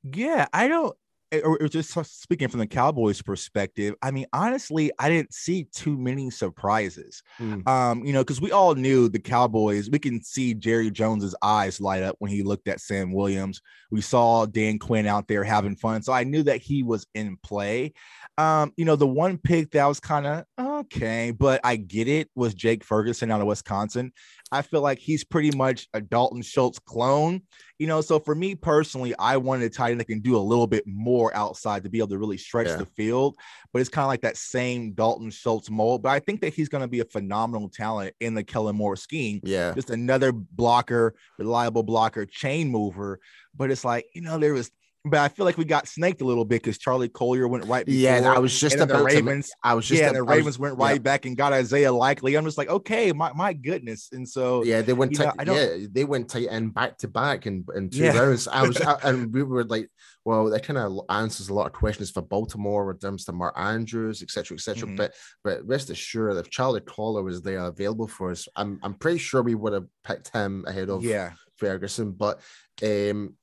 Yeah, 0.03 0.48
I 0.51 0.67
don't. 0.67 0.96
Eh, 1.31 1.41
Or, 1.43 1.57
just 1.67 1.93
speaking 2.21 2.47
from 2.47 2.59
the 2.59 2.67
Cowboys' 2.67 3.21
perspective, 3.21 3.95
I 4.01 4.11
mean, 4.11 4.25
honestly, 4.33 4.91
I 5.00 5.09
didn't 5.09 5.33
see 5.33 5.65
too 5.65 5.97
many 5.97 6.29
surprises. 6.29 7.23
Hmm. 7.38 7.67
Um, 7.67 8.05
you 8.05 8.13
know, 8.13 8.21
because 8.21 8.41
we 8.41 8.51
all 8.51 8.75
knew 8.75 9.09
the 9.09 9.19
Cowboys. 9.19 9.89
We 9.89 10.00
can 10.00 10.21
see 10.23 10.53
Jerry 10.53 10.91
Jones's 10.91 11.35
eyes 11.41 11.81
light 11.81 12.03
up 12.03 12.15
when 12.19 12.31
he 12.31 12.43
looked 12.43 12.67
at 12.67 12.81
Sam 12.81 13.13
Williams. 13.13 13.61
We 13.91 14.01
saw 14.01 14.45
Dan 14.45 14.79
Quinn 14.79 15.07
out 15.07 15.27
there 15.27 15.43
having 15.43 15.75
fun, 15.75 16.01
so 16.03 16.13
I 16.13 16.23
knew 16.23 16.43
that 16.43 16.61
he 16.61 16.83
was 16.83 17.05
in 17.13 17.38
play. 17.43 17.93
Um, 18.38 18.71
you 18.77 18.85
know, 18.85 18.95
the 18.95 19.07
one 19.07 19.38
pick 19.38 19.71
that 19.71 19.85
was 19.85 20.00
kind 20.00 20.25
of 20.25 20.45
okay, 20.59 21.31
but 21.31 21.61
I 21.63 21.75
get 21.75 22.07
it 22.07 22.29
was 22.35 22.53
Jake 22.53 22.83
Ferguson 22.83 23.31
out 23.31 23.41
of 23.41 23.47
Wisconsin. 23.47 24.13
I 24.51 24.62
feel 24.62 24.81
like 24.81 25.00
he's 25.00 25.24
pretty 25.24 25.55
much 25.55 25.88
a 25.93 26.01
Dalton 26.01 26.41
Schultz 26.41 26.77
clone. 26.79 27.41
You 27.79 27.88
know, 27.88 28.01
so 28.01 28.20
for 28.20 28.36
me 28.36 28.53
personally, 28.53 29.15
I 29.17 29.38
wanted 29.38 29.65
a 29.65 29.70
tight 29.70 29.91
end 29.91 30.00
that 30.01 30.05
can 30.05 30.20
do 30.20 30.36
a 30.36 30.39
little 30.39 30.67
bit 30.67 30.84
more 30.86 31.34
outside 31.36 31.84
to 31.84 31.89
be 31.89 31.98
able 32.00 32.10
to 32.10 32.17
really 32.17 32.38
stretch 32.38 32.67
Yeah. 32.67 32.75
the 32.75 32.86
field. 32.86 33.38
But 33.74 33.79
it's 33.79 33.89
kind 33.89 34.03
of 34.03 34.10
like 34.10 34.22
that 34.22 34.38
same 34.38 34.91
Dalton 34.91 35.31
Schultz 35.31 35.70
mold. 35.70 36.03
But 36.03 36.10
I 36.10 36.20
think 36.20 36.41
that 36.41 36.53
he's 36.53 36.70
going 36.70 36.81
to 36.81 36.88
be 36.88 37.00
a 37.00 37.05
phenomenal 37.05 37.70
talent 37.70 38.13
in 38.20 38.34
the 38.34 38.43
Kellen 38.43 38.75
Moore 38.75 38.96
scheme. 38.98 39.39
Yeah, 39.43 39.74
Just 39.74 39.89
another 39.89 40.31
blocker, 40.31 41.15
reliable 41.39 41.84
blocker, 41.84 42.25
chain 42.25 42.70
mover. 42.70 43.20
But 43.55 43.72
it's 43.72 43.86
like, 43.86 44.05
you 44.13 44.22
know, 44.22 44.38
there 44.38 44.53
was, 44.53 44.70
but 45.03 45.20
I 45.20 45.29
feel 45.29 45.46
like 45.46 45.58
we 45.58 45.65
got 45.65 45.88
snaked 45.88 46.22
a 46.22 46.25
little 46.25 46.46
bit 46.46 46.62
because 46.62 46.77
Charlie 46.77 47.10
Kolar 47.10 47.48
went 47.48 47.65
right 47.65 47.86
before. 47.86 48.00
yeah. 48.00 48.31
I 48.36 48.38
was 48.38 48.60
just 48.60 48.75
and 48.75 48.84
about 48.84 49.00
the 49.03 49.10
to. 49.10 49.15
Ravens. 49.15 49.51
I 49.63 49.74
was 49.74 49.88
just 49.88 50.00
yeah, 50.00 50.10
ab- 50.10 50.13
the 50.13 50.20
I 50.20 50.22
was- 50.22 50.29
Ravens 50.38 50.60
went 50.60 50.77
yeah. 50.77 50.86
right 50.86 51.01
back 51.01 51.25
and 51.25 51.36
got 51.36 51.53
Isaiah 51.53 51.91
Likely. 51.91 52.36
I'm 52.36 52.46
just 52.46 52.58
like, 52.58 52.70
okay, 52.70 53.12
my, 53.12 53.34
my 53.34 53.53
goodness. 53.53 54.10
And 54.12 54.27
so, 54.29 54.63
Yeah, 54.63 54.81
they 54.81 54.93
went 54.93 55.13
you 55.13 55.20
know, 55.20 55.31
tight. 55.38 55.48
Yeah, 55.48 55.88
they 55.91 56.03
went 56.03 56.29
tight 56.29 56.48
end 56.51 56.74
back 56.75 56.98
to 57.00 57.08
back 57.08 57.48
in 57.48 57.65
in 57.75 57.89
two 57.89 58.03
Yeah. 58.03 58.17
rounds. 58.20 58.48
I 58.48 58.67
was, 58.67 58.79
I- 58.81 59.00
and 59.03 59.34
we 59.34 59.41
were 59.41 59.63
like, 59.63 59.89
well, 60.24 60.51
that 60.51 60.63
kind 60.63 60.77
of 60.77 61.00
answers 61.10 61.50
a 61.50 61.53
lot 61.55 61.65
of 61.65 61.74
questions 61.74 62.12
for 62.12 62.22
Baltimore 62.22 62.91
in 62.91 62.98
terms 63.00 63.25
to 63.25 63.31
Mark 63.31 63.55
Andrews, 63.58 64.22
etc., 64.22 64.55
etc. 64.55 64.88
Mhm. 64.88 64.98
But 64.98 65.13
but 65.43 65.65
rest 65.67 65.89
assured, 65.89 66.38
if 66.38 66.51
Charlie 66.51 66.81
Kolar 66.81 67.24
was 67.24 67.41
there 67.41 67.58
available 67.65 68.08
for 68.08 68.29
us, 68.29 68.48
I'm 68.55 68.79
I'm 68.84 68.93
pretty 68.93 69.17
sure 69.17 69.41
we 69.41 69.55
would 69.55 69.74
have 69.74 69.88
picked 70.03 70.29
him 70.29 70.63
ahead 70.67 70.91
of 70.91 71.03
yeah. 71.03 71.31
Ferguson. 71.58 72.12
But 72.12 72.39
um, 72.84 73.36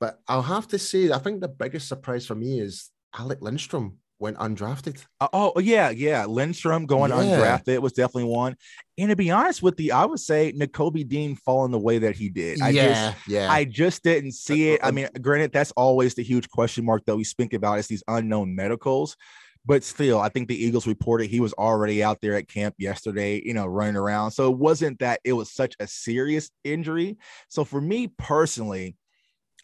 but 0.00 0.18
I'll 0.26 0.42
have 0.42 0.66
to 0.68 0.78
say, 0.78 1.12
I 1.12 1.18
think 1.18 1.40
the 1.40 1.48
biggest 1.48 1.86
surprise 1.86 2.26
for 2.26 2.34
me 2.34 2.58
is 2.58 2.90
Alec 3.16 3.40
Lindstrom 3.42 3.98
went 4.18 4.36
undrafted. 4.38 5.02
Uh, 5.20 5.28
oh 5.32 5.58
yeah, 5.60 5.90
yeah. 5.90 6.26
Lindstrom 6.26 6.86
going 6.86 7.10
Yeah. 7.10 7.18
undrafted 7.18 7.78
was 7.80 7.92
definitely 7.92 8.30
one. 8.30 8.56
And 8.98 9.08
to 9.10 9.16
be 9.16 9.30
honest 9.30 9.62
with 9.62 9.80
you, 9.80 9.92
I 9.92 10.04
would 10.04 10.20
say 10.20 10.52
Nakobe 10.52 11.08
Dean 11.08 11.36
falling 11.36 11.72
the 11.72 11.78
way 11.78 11.98
that 11.98 12.16
he 12.16 12.28
did. 12.28 12.60
I 12.60 12.72
just 12.72 13.28
yeah. 13.28 13.50
I 13.50 13.64
just 13.64 14.02
didn't 14.02 14.32
see 14.32 14.70
it. 14.70 14.80
I 14.82 14.90
mean, 14.90 15.08
granted, 15.20 15.52
that's 15.52 15.72
always 15.72 16.14
the 16.14 16.22
huge 16.22 16.50
question 16.50 16.84
mark 16.84 17.04
that 17.06 17.16
we 17.16 17.24
speak 17.24 17.54
about 17.54 17.78
is 17.78 17.86
these 17.86 18.04
unknown 18.08 18.54
medicals. 18.54 19.16
But 19.66 19.84
still, 19.84 20.18
I 20.18 20.30
think 20.30 20.48
the 20.48 20.64
Eagles 20.64 20.86
reported 20.86 21.28
he 21.28 21.40
was 21.40 21.52
already 21.52 22.02
out 22.02 22.20
there 22.22 22.34
at 22.34 22.48
camp 22.48 22.74
yesterday, 22.78 23.42
you 23.44 23.52
know, 23.52 23.66
running 23.66 23.96
around. 23.96 24.30
So 24.30 24.50
it 24.50 24.56
wasn't 24.56 24.98
that 25.00 25.20
it 25.22 25.34
was 25.34 25.52
such 25.52 25.74
a 25.78 25.86
serious 25.86 26.50
injury. 26.64 27.18
So 27.48 27.64
for 27.64 27.80
me 27.80 28.08
personally, 28.08 28.96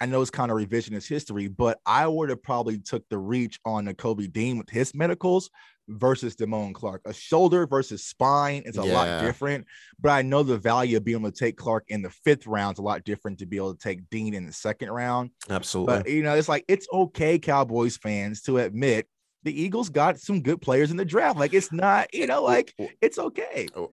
I 0.00 0.06
know 0.06 0.20
it's 0.20 0.30
kind 0.30 0.50
of 0.50 0.58
revisionist 0.58 1.08
history, 1.08 1.48
but 1.48 1.78
I 1.86 2.06
would 2.06 2.28
have 2.30 2.42
probably 2.42 2.78
took 2.78 3.08
the 3.08 3.18
reach 3.18 3.58
on 3.64 3.86
Nakobe 3.86 4.32
Dean 4.32 4.58
with 4.58 4.68
his 4.68 4.94
medicals 4.94 5.50
versus 5.88 6.34
Damone 6.36 6.74
Clark. 6.74 7.02
A 7.06 7.14
shoulder 7.14 7.66
versus 7.66 8.04
spine 8.04 8.62
is 8.66 8.76
a 8.76 8.84
Yeah. 8.84 8.92
lot 8.92 9.20
different, 9.24 9.66
but 10.00 10.10
I 10.10 10.22
know 10.22 10.42
the 10.42 10.58
value 10.58 10.96
of 10.96 11.04
being 11.04 11.18
able 11.20 11.30
to 11.30 11.38
take 11.38 11.56
Clark 11.56 11.84
in 11.88 12.02
the 12.02 12.10
fifth 12.10 12.46
round 12.46 12.74
is 12.74 12.78
a 12.80 12.82
lot 12.82 13.04
different 13.04 13.38
to 13.38 13.46
be 13.46 13.56
able 13.56 13.74
to 13.74 13.78
take 13.80 14.08
Dean 14.10 14.34
in 14.34 14.46
the 14.46 14.52
second 14.52 14.90
round. 14.90 15.30
Absolutely. 15.48 15.96
But 15.98 16.10
you 16.10 16.22
know, 16.22 16.34
it's 16.34 16.48
like 16.48 16.64
it's 16.68 16.88
okay, 16.92 17.38
Cowboys 17.38 17.96
fans, 17.96 18.42
to 18.42 18.58
admit 18.58 19.06
the 19.44 19.62
Eagles 19.62 19.88
got 19.88 20.18
some 20.18 20.42
good 20.42 20.60
players 20.60 20.90
in 20.90 20.96
the 20.96 21.04
draft. 21.04 21.38
Like 21.38 21.54
it's 21.54 21.70
not, 21.70 22.12
you 22.12 22.26
know, 22.26 22.42
like 22.42 22.74
it's 23.00 23.16
okay. 23.16 23.68
Oh, 23.76 23.92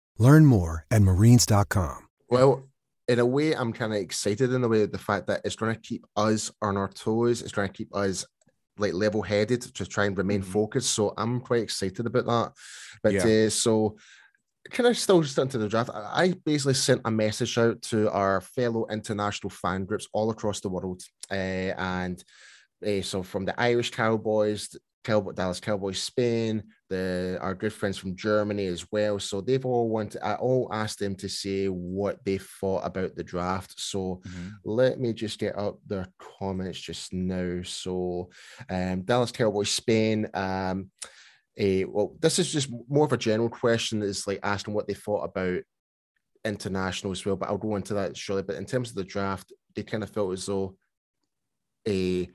Learn 0.21 0.45
more 0.45 0.85
at 0.91 1.01
marines.com. 1.01 1.97
Well, 2.29 2.69
in 3.07 3.17
a 3.17 3.25
way, 3.25 3.53
I'm 3.55 3.73
kind 3.73 3.91
of 3.91 3.97
excited 3.99 4.53
in 4.53 4.63
a 4.63 4.67
way 4.67 4.83
of 4.83 4.91
the 4.91 4.99
fact 4.99 5.25
that 5.27 5.41
it's 5.43 5.55
going 5.55 5.73
to 5.73 5.81
keep 5.81 6.05
us 6.15 6.51
on 6.61 6.77
our 6.77 6.89
toes. 6.89 7.41
It's 7.41 7.51
going 7.51 7.67
to 7.67 7.73
keep 7.73 7.93
us 7.95 8.23
like 8.77 8.93
level 8.93 9.23
headed 9.23 9.61
to 9.63 9.85
try 9.85 10.05
and 10.05 10.15
remain 10.15 10.43
Mhm. 10.43 10.53
focused. 10.53 10.93
So 10.93 11.15
I'm 11.17 11.39
quite 11.41 11.63
excited 11.63 12.05
about 12.05 12.25
that. 12.27 12.53
But 13.01 13.13
Yeah. 13.13 13.47
uh, 13.47 13.49
so 13.49 13.97
can 14.69 14.85
I 14.85 14.93
still 14.93 15.21
just 15.23 15.39
into 15.39 15.57
the 15.57 15.67
draft? 15.67 15.89
I 15.89 16.23
I 16.23 16.33
basically 16.45 16.75
sent 16.75 17.01
a 17.03 17.09
message 17.09 17.57
out 17.57 17.81
to 17.89 18.11
our 18.11 18.41
fellow 18.41 18.85
international 18.91 19.49
fan 19.49 19.85
groups 19.85 20.07
all 20.13 20.29
across 20.29 20.59
the 20.61 20.69
world, 20.69 21.01
uh, 21.31 21.33
and 21.97 22.23
uh, 22.85 23.01
so 23.01 23.23
from 23.23 23.45
the 23.45 23.59
Irish 23.59 23.89
Cowboys, 23.89 24.69
Cowboy, 25.03 25.31
Dallas 25.31 25.59
Cowboys, 25.59 25.99
Spain, 26.01 26.61
the 26.91 27.39
our 27.41 27.55
good 27.55 27.71
friends 27.71 27.97
from 27.97 28.15
Germany 28.15 28.67
as 28.67 28.85
well. 28.91 29.17
So 29.17 29.41
they've 29.41 29.65
all 29.65 29.89
wanted. 29.89 30.21
I 30.21 30.35
all 30.35 30.69
asked 30.71 30.99
them 30.99 31.15
to 31.15 31.29
say 31.29 31.67
what 31.67 32.23
they 32.25 32.37
thought 32.37 32.85
about 32.85 33.15
the 33.15 33.23
draft. 33.23 33.79
So 33.79 34.21
let 34.65 34.99
me 34.99 35.13
just 35.13 35.39
get 35.39 35.57
up 35.57 35.79
their 35.87 36.07
comments 36.19 36.79
just 36.79 37.13
now. 37.13 37.61
So 37.63 38.29
um, 38.69 39.03
Dallas 39.03 39.31
Cowboys, 39.31 39.71
Spain. 39.71 40.29
Um, 40.33 40.91
eh, 41.57 41.85
well, 41.87 42.15
this 42.19 42.37
is 42.37 42.51
just 42.51 42.69
more 42.89 43.05
of 43.05 43.13
a 43.13 43.17
general 43.17 43.49
question. 43.49 44.03
Is 44.03 44.27
like 44.27 44.41
asking 44.43 44.73
what 44.73 44.87
they 44.87 44.93
thought 44.93 45.23
about 45.23 45.61
international 46.43 47.13
as 47.13 47.25
well. 47.25 47.37
But 47.37 47.49
I'll 47.49 47.57
go 47.57 47.77
into 47.77 47.93
that 47.93 48.17
shortly. 48.17 48.43
But 48.43 48.57
in 48.57 48.65
terms 48.65 48.89
of 48.89 48.95
the 48.95 49.05
draft, 49.05 49.53
they 49.75 49.83
kind 49.83 50.03
of 50.03 50.09
felt 50.09 50.33
as 50.33 50.45
though 50.45 50.75
a 51.87 52.29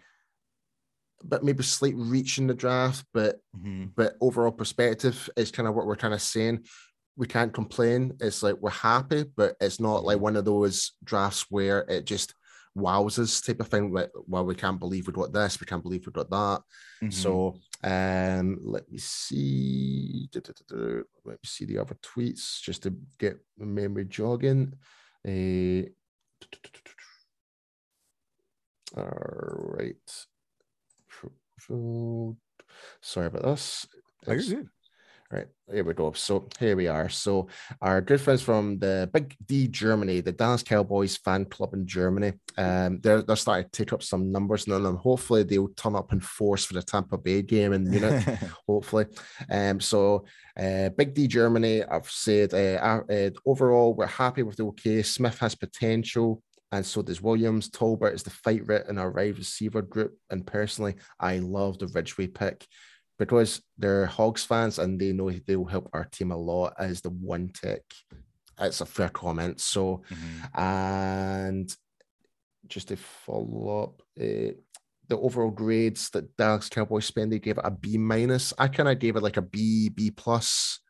but 1.25 1.45
maybe 1.45 1.63
slight 1.63 1.95
reach 1.97 2.39
in 2.39 2.47
the 2.47 2.55
draft, 2.55 3.05
but 3.13 3.41
Mhm. 3.57 3.93
but 3.97 4.17
overall 4.21 4.53
perspective 4.53 5.29
is 5.37 5.51
kind 5.51 5.69
of 5.69 5.75
what 5.75 5.87
we're 5.87 5.97
kind 5.97 6.15
of 6.15 6.23
saying. 6.23 6.65
We 7.17 7.27
can't 7.27 7.53
complain. 7.55 8.17
It's 8.21 8.43
like 8.43 8.57
we're 8.57 8.71
happy, 8.71 9.25
but 9.25 9.57
it's 9.61 9.81
not 9.81 10.05
like 10.05 10.21
one 10.21 10.37
of 10.37 10.45
those 10.45 10.93
drafts 11.03 11.47
where 11.51 11.81
it 11.89 12.05
just 12.05 12.35
wows 12.75 13.19
us 13.19 13.41
type 13.41 13.61
of 13.61 13.69
thing. 13.69 13.91
Like, 13.91 14.11
well, 14.27 14.45
we 14.45 14.55
can't 14.55 14.79
believe 14.79 15.07
we 15.07 15.13
got 15.15 15.33
this, 15.33 15.59
we 15.59 15.65
can't 15.67 15.83
believe 15.83 16.05
we 16.07 16.13
got 16.13 16.29
that. 16.29 16.63
Mhm. 17.03 17.13
So 17.13 17.59
um 17.83 18.59
let 18.63 18.91
me 18.91 18.99
see. 18.99 20.29
Let 20.35 21.03
me 21.27 21.39
see 21.45 21.65
the 21.65 21.79
other 21.79 21.95
tweets 22.03 22.61
just 22.61 22.83
to 22.83 22.91
get 23.19 23.39
the 23.57 23.65
memory 23.67 24.05
jogging. 24.05 24.75
Uh, 25.27 25.89
all 28.97 29.77
right. 29.79 30.27
Sorry 33.01 33.27
about 33.27 33.43
this. 33.43 33.87
Oh, 34.27 34.33
you're 34.33 34.43
good. 34.43 34.69
Right, 35.29 35.49
here 35.73 35.83
we 35.83 35.93
go. 35.93 36.13
So 36.13 36.47
here 36.61 36.77
we 36.77 36.87
are. 36.87 37.09
So 37.09 37.49
our 37.83 38.01
good 38.01 38.21
friends 38.21 38.43
from 38.43 38.79
the 38.79 39.11
Big 39.13 39.35
D 39.45 39.67
Germany, 39.67 40.21
the 40.21 40.31
Dallas 40.31 40.63
Cowboys 40.63 41.17
fan 41.17 41.47
club 41.47 41.75
in 41.75 41.85
Germany, 41.85 42.35
um, 42.57 43.01
they're 43.01 43.23
they're 43.23 43.35
starting 43.35 43.65
to 43.65 43.71
take 43.73 43.93
up 43.93 44.05
some 44.05 44.31
numbers 44.31 44.69
now, 44.69 44.77
and 44.77 44.87
then 44.87 44.95
hopefully 44.95 45.43
they'll 45.43 45.71
turn 45.71 45.97
up 45.97 46.13
in 46.13 46.21
force 46.21 46.65
for 46.65 46.75
the 46.75 46.83
Tampa 46.83 47.19
Bay 47.19 47.43
game 47.43 47.73
in 47.73 47.91
Munich. 47.91 48.25
hopefully, 48.69 49.07
um, 49.51 49.81
so 49.81 50.25
uh, 50.57 50.91
Big 50.91 51.13
D 51.13 51.27
Germany, 51.27 51.83
I've 51.83 52.09
said 52.09 52.55
uh, 52.55 53.03
uh, 53.11 53.31
overall 53.45 53.95
we're 53.95 54.07
happy 54.07 54.45
with 54.45 54.59
the 54.59 54.67
OK. 54.67 55.03
Smith 55.03 55.41
has 55.41 55.57
potential 55.57 56.41
and 56.77 56.85
so 56.85 57.01
does 57.01 57.23
Williams. 57.23 57.71
Tolbert 57.71 58.15
is 58.15 58.23
the 58.23 58.31
favorite 58.31 58.87
in 58.89 58.99
our 58.99 59.11
wide 59.11 59.39
receiver 59.39 59.81
group. 59.81 60.15
And 60.31 60.47
personally, 60.47 60.97
I 61.19 61.39
love 61.39 61.79
the 61.79 61.87
Ridgeway 61.87 62.27
pick 62.29 62.67
because 63.19 63.63
they're 63.79 64.05
Hogs 64.05 64.45
fans 64.45 64.79
and 64.79 65.01
they 65.01 65.13
know 65.13 65.31
they 65.31 65.57
will 65.57 65.65
help 65.65 65.89
our 65.95 66.05
team 66.05 66.33
a 66.33 66.37
lot 66.37 66.75
as 66.79 67.01
the 67.01 67.09
one 67.11 67.49
tick. 67.49 67.83
It's 68.61 68.83
a 68.83 68.87
fair 68.87 69.09
comment. 69.09 69.61
So, 69.61 70.03
mm-hmm. 70.11 70.61
and 70.61 71.77
just 72.67 72.89
to 72.89 72.97
follow 72.97 73.85
up, 73.85 74.03
uh, 74.21 74.53
the 75.09 75.17
overall 75.19 75.51
grades 75.51 76.11
that 76.11 76.37
Dallas 76.37 76.69
Cowboys 76.69 77.07
spend, 77.07 77.33
they 77.33 77.39
gave 77.39 77.59
it 77.59 77.65
a 77.65 77.71
B 77.71 77.97
minus. 77.97 78.53
I 78.59 78.69
kind 78.69 78.89
of 78.89 78.99
gave 78.99 79.17
it 79.17 79.23
like 79.23 79.37
a 79.39 79.43
B, 79.43 79.89
B 79.89 80.11
plus, 80.11 80.81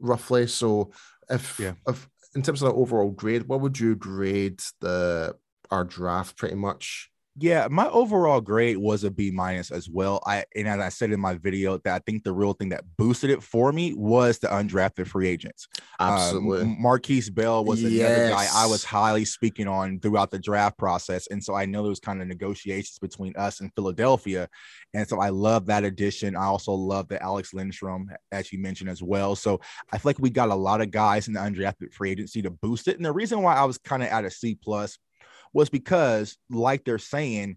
roughly. 0.00 0.46
So, 0.48 0.92
if 1.30 1.58
yeah. 1.60 1.74
if 1.86 2.08
in 2.34 2.42
terms 2.42 2.62
of 2.62 2.68
the 2.68 2.74
overall 2.74 3.10
grade, 3.10 3.48
what 3.48 3.60
would 3.60 3.78
you 3.78 3.96
grade 3.96 4.60
the 4.80 5.36
our 5.70 5.84
draft 5.84 6.36
pretty 6.36 6.56
much? 6.56 7.10
Yeah, 7.40 7.68
my 7.70 7.88
overall 7.88 8.42
grade 8.42 8.76
was 8.76 9.02
a 9.02 9.10
B 9.10 9.30
minus 9.30 9.70
as 9.70 9.88
well. 9.88 10.20
I 10.26 10.44
and 10.54 10.68
as 10.68 10.78
I 10.78 10.90
said 10.90 11.10
in 11.10 11.20
my 11.20 11.34
video, 11.34 11.78
that 11.78 11.94
I 11.94 11.98
think 12.00 12.22
the 12.22 12.34
real 12.34 12.52
thing 12.52 12.68
that 12.68 12.84
boosted 12.98 13.30
it 13.30 13.42
for 13.42 13.72
me 13.72 13.94
was 13.94 14.38
the 14.38 14.48
undrafted 14.48 15.06
free 15.06 15.26
agents. 15.26 15.66
Um, 15.98 16.12
Absolutely, 16.12 16.62
um, 16.62 16.76
Markquese 16.78 17.34
Bell 17.34 17.64
was 17.64 17.82
yes. 17.82 18.10
another 18.10 18.30
guy 18.30 18.46
I 18.54 18.66
was 18.66 18.84
highly 18.84 19.24
speaking 19.24 19.68
on 19.68 20.00
throughout 20.00 20.30
the 20.30 20.38
draft 20.38 20.76
process, 20.76 21.28
and 21.28 21.42
so 21.42 21.54
I 21.54 21.64
know 21.64 21.82
there 21.82 21.88
was 21.88 21.98
kind 21.98 22.20
of 22.20 22.28
negotiations 22.28 22.98
between 22.98 23.34
us 23.36 23.60
and 23.60 23.72
Philadelphia, 23.74 24.46
and 24.92 25.08
so 25.08 25.18
I 25.18 25.30
love 25.30 25.64
that 25.66 25.82
addition. 25.82 26.36
I 26.36 26.44
also 26.44 26.72
love 26.72 27.08
the 27.08 27.22
Alex 27.22 27.54
Lindstrom, 27.54 28.10
as 28.32 28.52
you 28.52 28.58
mentioned 28.58 28.90
as 28.90 29.02
well. 29.02 29.34
So 29.34 29.62
I 29.90 29.96
feel 29.96 30.10
like 30.10 30.18
we 30.18 30.28
got 30.28 30.50
a 30.50 30.54
lot 30.54 30.82
of 30.82 30.90
guys 30.90 31.26
in 31.26 31.32
the 31.32 31.40
undrafted 31.40 31.94
free 31.94 32.10
agency 32.10 32.42
to 32.42 32.50
boost 32.50 32.86
it, 32.86 32.96
and 32.96 33.04
the 33.04 33.12
reason 33.12 33.40
why 33.40 33.54
I 33.54 33.64
was 33.64 33.78
kind 33.78 34.02
of 34.02 34.10
at 34.10 34.26
a 34.26 34.30
C 34.30 34.58
plus 34.62 34.98
was 35.52 35.70
because, 35.70 36.36
like 36.48 36.84
they're 36.84 36.98
saying, 36.98 37.56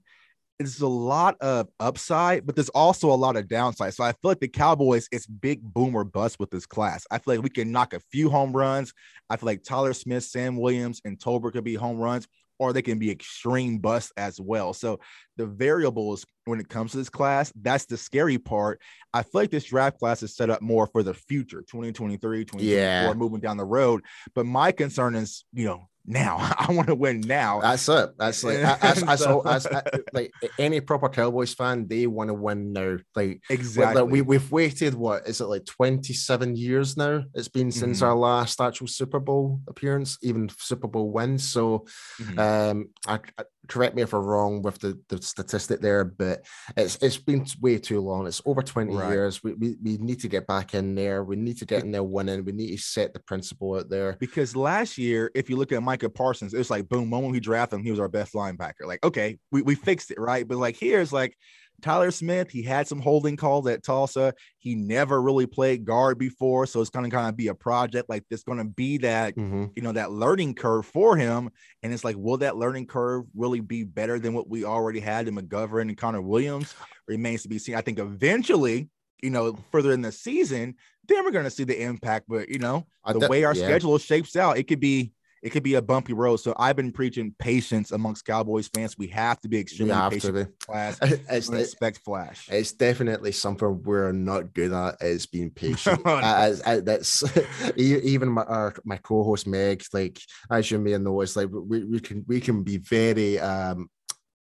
there's 0.60 0.82
a 0.82 0.88
lot 0.88 1.36
of 1.42 1.68
upside, 1.80 2.46
but 2.46 2.56
there's 2.56 2.70
also 2.70 3.12
a 3.12 3.16
lot 3.16 3.36
of 3.36 3.48
downside. 3.48 3.94
So 3.94 4.04
I 4.04 4.12
feel 4.12 4.32
like 4.32 4.40
the 4.40 4.48
Cowboys, 4.48 5.08
it's 5.12 5.26
big 5.26 5.62
boom 5.62 5.96
or 5.96 6.04
bust 6.04 6.40
with 6.40 6.52
this 6.52 6.66
class. 6.66 7.06
I 7.12 7.18
feel 7.18 7.36
like 7.36 7.44
we 7.44 7.50
can 7.50 7.72
knock 7.72 7.94
a 7.94 8.00
few 8.12 8.30
home 8.30 8.54
runs. 8.54 8.94
I 9.30 9.36
feel 9.36 9.48
like 9.48 9.64
Tyler 9.64 9.94
Smith, 9.94 10.24
Sam 10.24 10.58
Williams, 10.58 11.02
and 11.06 11.18
Tolbert 11.20 11.54
could 11.54 11.64
be 11.64 11.76
home 11.76 11.98
runs, 11.98 12.28
or 12.60 12.72
they 12.72 12.82
can 12.82 13.00
be 13.00 13.12
extreme 13.12 13.80
busts 13.80 14.14
as 14.16 14.40
well. 14.40 14.74
So 14.74 15.00
the 15.38 15.46
variables 15.46 16.26
when 16.46 16.60
it 16.60 16.70
comes 16.70 16.92
to 16.92 16.98
this 16.98 17.10
class, 17.10 17.52
that's 17.62 17.86
the 17.86 17.98
scary 17.98 18.38
part. 18.38 18.80
I 19.14 19.24
feel 19.24 19.42
like 19.42 19.52
this 19.52 19.66
draft 19.66 20.00
class 20.00 20.24
is 20.24 20.36
set 20.36 20.50
up 20.50 20.62
more 20.62 20.88
for 20.88 21.04
the 21.04 21.14
future, 21.14 21.62
2023, 21.62 22.46
2024, 22.46 22.64
yeah. 22.64 23.14
moving 23.14 23.40
down 23.40 23.58
the 23.58 23.66
road. 23.66 24.04
But 24.36 24.46
my 24.46 24.72
concern 24.72 25.16
is, 25.16 25.46
you 25.52 25.66
know, 25.66 25.90
now. 26.06 26.38
I 26.58 26.72
want 26.72 26.88
to 26.88 26.96
win 26.96 27.22
now. 27.22 27.62
That's 27.62 27.88
it. 27.90 28.12
That's 28.18 28.44
like 28.44 28.58
as, 28.58 29.04
as, 29.04 29.68
like 30.14 30.32
any 30.60 30.82
proper 30.82 31.10
Cowboys 31.10 31.54
fan, 31.54 31.88
they 31.88 32.08
want 32.08 32.30
to 32.30 32.34
win 32.34 32.74
now. 32.74 32.98
Like 33.16 33.42
exactly. 33.50 34.02
Like, 34.02 34.12
we 34.12 34.22
we've 34.22 34.52
waited. 34.52 34.94
What 34.94 35.28
is 35.28 35.42
it 35.42 35.46
like 35.46 35.66
twenty 35.66 36.14
seven 36.14 36.56
years 36.56 36.98
now? 36.98 37.24
It's 37.34 37.48
been 37.48 37.72
since 37.72 37.98
mm-hmm. 37.98 38.08
our 38.08 38.16
last 38.16 38.60
actual 38.62 38.88
Super 38.88 39.20
Bowl 39.20 39.62
appearance, 39.68 40.18
even 40.22 40.50
Super 40.58 40.88
Bowl 40.88 41.12
win. 41.12 41.38
So, 41.38 41.86
mm-hmm. 42.22 42.40
um, 42.40 42.90
I, 43.08 43.20
I, 43.38 43.44
correct 43.68 43.96
me 43.96 44.02
if 44.02 44.14
I'm 44.14 44.24
wrong 44.24 44.62
with 44.62 44.80
the, 44.80 45.00
the 45.10 45.22
statistic 45.22 45.82
there, 45.82 46.04
but 46.04 46.46
it's 46.76 46.98
it's 46.98 47.18
been 47.18 47.46
way 47.62 47.78
too 47.78 48.00
long. 48.02 48.28
It's 48.28 48.42
over 48.46 48.62
20 48.62 48.96
right. 48.96 49.12
years. 49.12 49.44
We, 49.44 49.54
we 49.54 49.76
we 49.82 49.98
need 49.98 50.20
to 50.22 50.28
get 50.28 50.48
back 50.48 50.74
in 50.74 50.96
there. 50.96 51.24
We 51.24 51.36
need 51.36 51.58
to 51.60 51.66
get 51.66 51.84
in 51.84 51.92
there 51.92 52.04
winning. 52.04 52.46
We 52.46 52.52
need 52.52 52.76
to 52.76 52.78
set 52.78 53.14
the 53.14 53.20
principle 53.20 53.76
out 53.76 53.90
there. 53.90 54.18
Because 54.20 54.56
last 54.56 54.98
year, 54.98 55.32
if 55.34 55.50
you 55.50 55.56
look 55.56 55.72
at 55.72 55.84
Micah 55.84 56.10
Parsons, 56.10 56.54
it 56.54 56.58
was 56.58 56.70
like 56.70 56.90
boom, 56.90 57.10
moment 57.10 57.34
we 57.34 57.40
drafted 57.40 57.80
him, 57.80 57.86
he 57.86 57.92
was 57.92 58.00
our 58.00 58.10
best 58.10 58.34
linebacker. 58.34 58.86
Like, 58.86 59.04
okay, 59.04 59.40
we, 59.52 59.62
we 59.62 59.76
fixed 59.76 60.12
it, 60.12 60.20
right? 60.20 60.48
But 60.48 60.58
like 60.58 60.76
here's 60.76 61.14
like 61.14 61.38
Tyler 61.84 62.12
Smith, 62.12 62.50
he 62.50 62.64
had 62.64 62.88
some 62.88 63.00
holding 63.00 63.36
calls 63.36 63.68
at 63.68 63.84
Tulsa. 63.84 64.34
He 64.58 64.74
never 64.74 65.22
really 65.22 65.46
played 65.46 65.84
guard 65.84 66.18
before, 66.18 66.66
so 66.66 66.80
it's 66.80 66.90
going 66.90 67.04
to 67.04 67.16
kind 67.16 67.28
of 67.28 67.36
be 67.36 67.48
a 67.48 67.54
project 67.54 68.10
like 68.10 68.24
this. 68.30 68.44
Going 68.44 68.58
to 68.60 68.64
be 68.64 68.98
that 69.00 69.36
mm-hmm. 69.36 69.66
you 69.76 69.84
know 69.84 69.92
that 69.92 70.12
learning 70.12 70.56
curve 70.56 70.86
for 70.86 71.18
him, 71.18 71.50
and 71.84 71.94
it's 71.94 72.06
like, 72.06 72.16
will 72.18 72.38
that 72.38 72.56
learning 72.56 72.88
curve 72.88 73.26
really 73.36 73.60
be 73.60 73.84
better 73.84 74.18
than 74.18 74.34
what 74.34 74.50
we 74.50 74.64
already 74.64 75.02
had 75.02 75.28
in 75.28 75.36
McGovern 75.36 75.82
and 75.82 75.98
Connor 75.98 76.22
Williams? 76.22 76.74
Remains 77.08 77.44
to 77.44 77.50
be 77.50 77.60
seen. 77.60 77.76
I 77.76 77.82
think 77.82 78.00
eventually, 78.00 78.90
you 79.22 79.30
know, 79.30 79.58
further 79.72 79.92
in 79.92 80.02
the 80.02 80.12
season, 80.12 80.76
then 81.08 81.26
we're 81.26 81.32
going 81.32 81.44
to 81.44 81.52
see 81.52 81.66
the 81.66 81.80
impact. 81.80 82.26
But 82.30 82.48
you 82.48 82.60
know, 82.60 82.88
the 83.06 83.28
way 83.28 83.44
our 83.44 83.54
yeah. 83.54 83.66
schedule 83.66 83.98
shapes 83.98 84.38
out, 84.38 84.58
it 84.58 84.70
could 84.70 84.80
be 84.80 85.12
it 85.44 85.52
could 85.52 85.62
be 85.62 85.76
a 85.76 85.82
bumpy 85.82 86.14
road. 86.14 86.38
So 86.38 86.56
I've 86.58 86.78
been 86.78 86.94
preaching 86.94 87.36
patience 87.38 87.92
amongst 87.92 88.26
Cowboys 88.26 88.70
fans. 88.70 88.98
We 88.98 89.08
have 89.08 89.42
to 89.42 89.50
be 89.50 89.60
extremely 89.60 89.94
patient. 90.10 90.36
Be. 90.36 90.66
Class. 90.66 91.00
It's, 91.34 91.50
expect 91.50 92.00
flash. 92.06 92.48
It's 92.50 92.72
definitely 92.72 93.34
something 93.34 93.84
we're 93.84 94.14
not 94.14 94.54
good 94.54 94.72
at 94.72 95.02
is 95.02 95.26
being 95.26 95.50
patient. 95.56 96.02
oh, 96.06 96.20
as, 96.24 96.62
as, 96.62 96.84
that's 96.84 97.24
even 97.76 98.30
my 98.30 98.44
our, 98.44 98.74
my 98.86 98.98
co-host 98.98 99.46
Meg, 99.46 99.84
like 99.92 100.20
as 100.50 100.72
you 100.72 100.80
may 100.80 100.92
have 100.92 101.02
noticed, 101.02 101.36
like 101.36 101.50
we, 101.52 101.84
we 101.84 102.00
can 102.00 102.24
we 102.28 102.40
can 102.40 102.64
be 102.64 102.78
very 102.78 103.38
um 103.40 103.90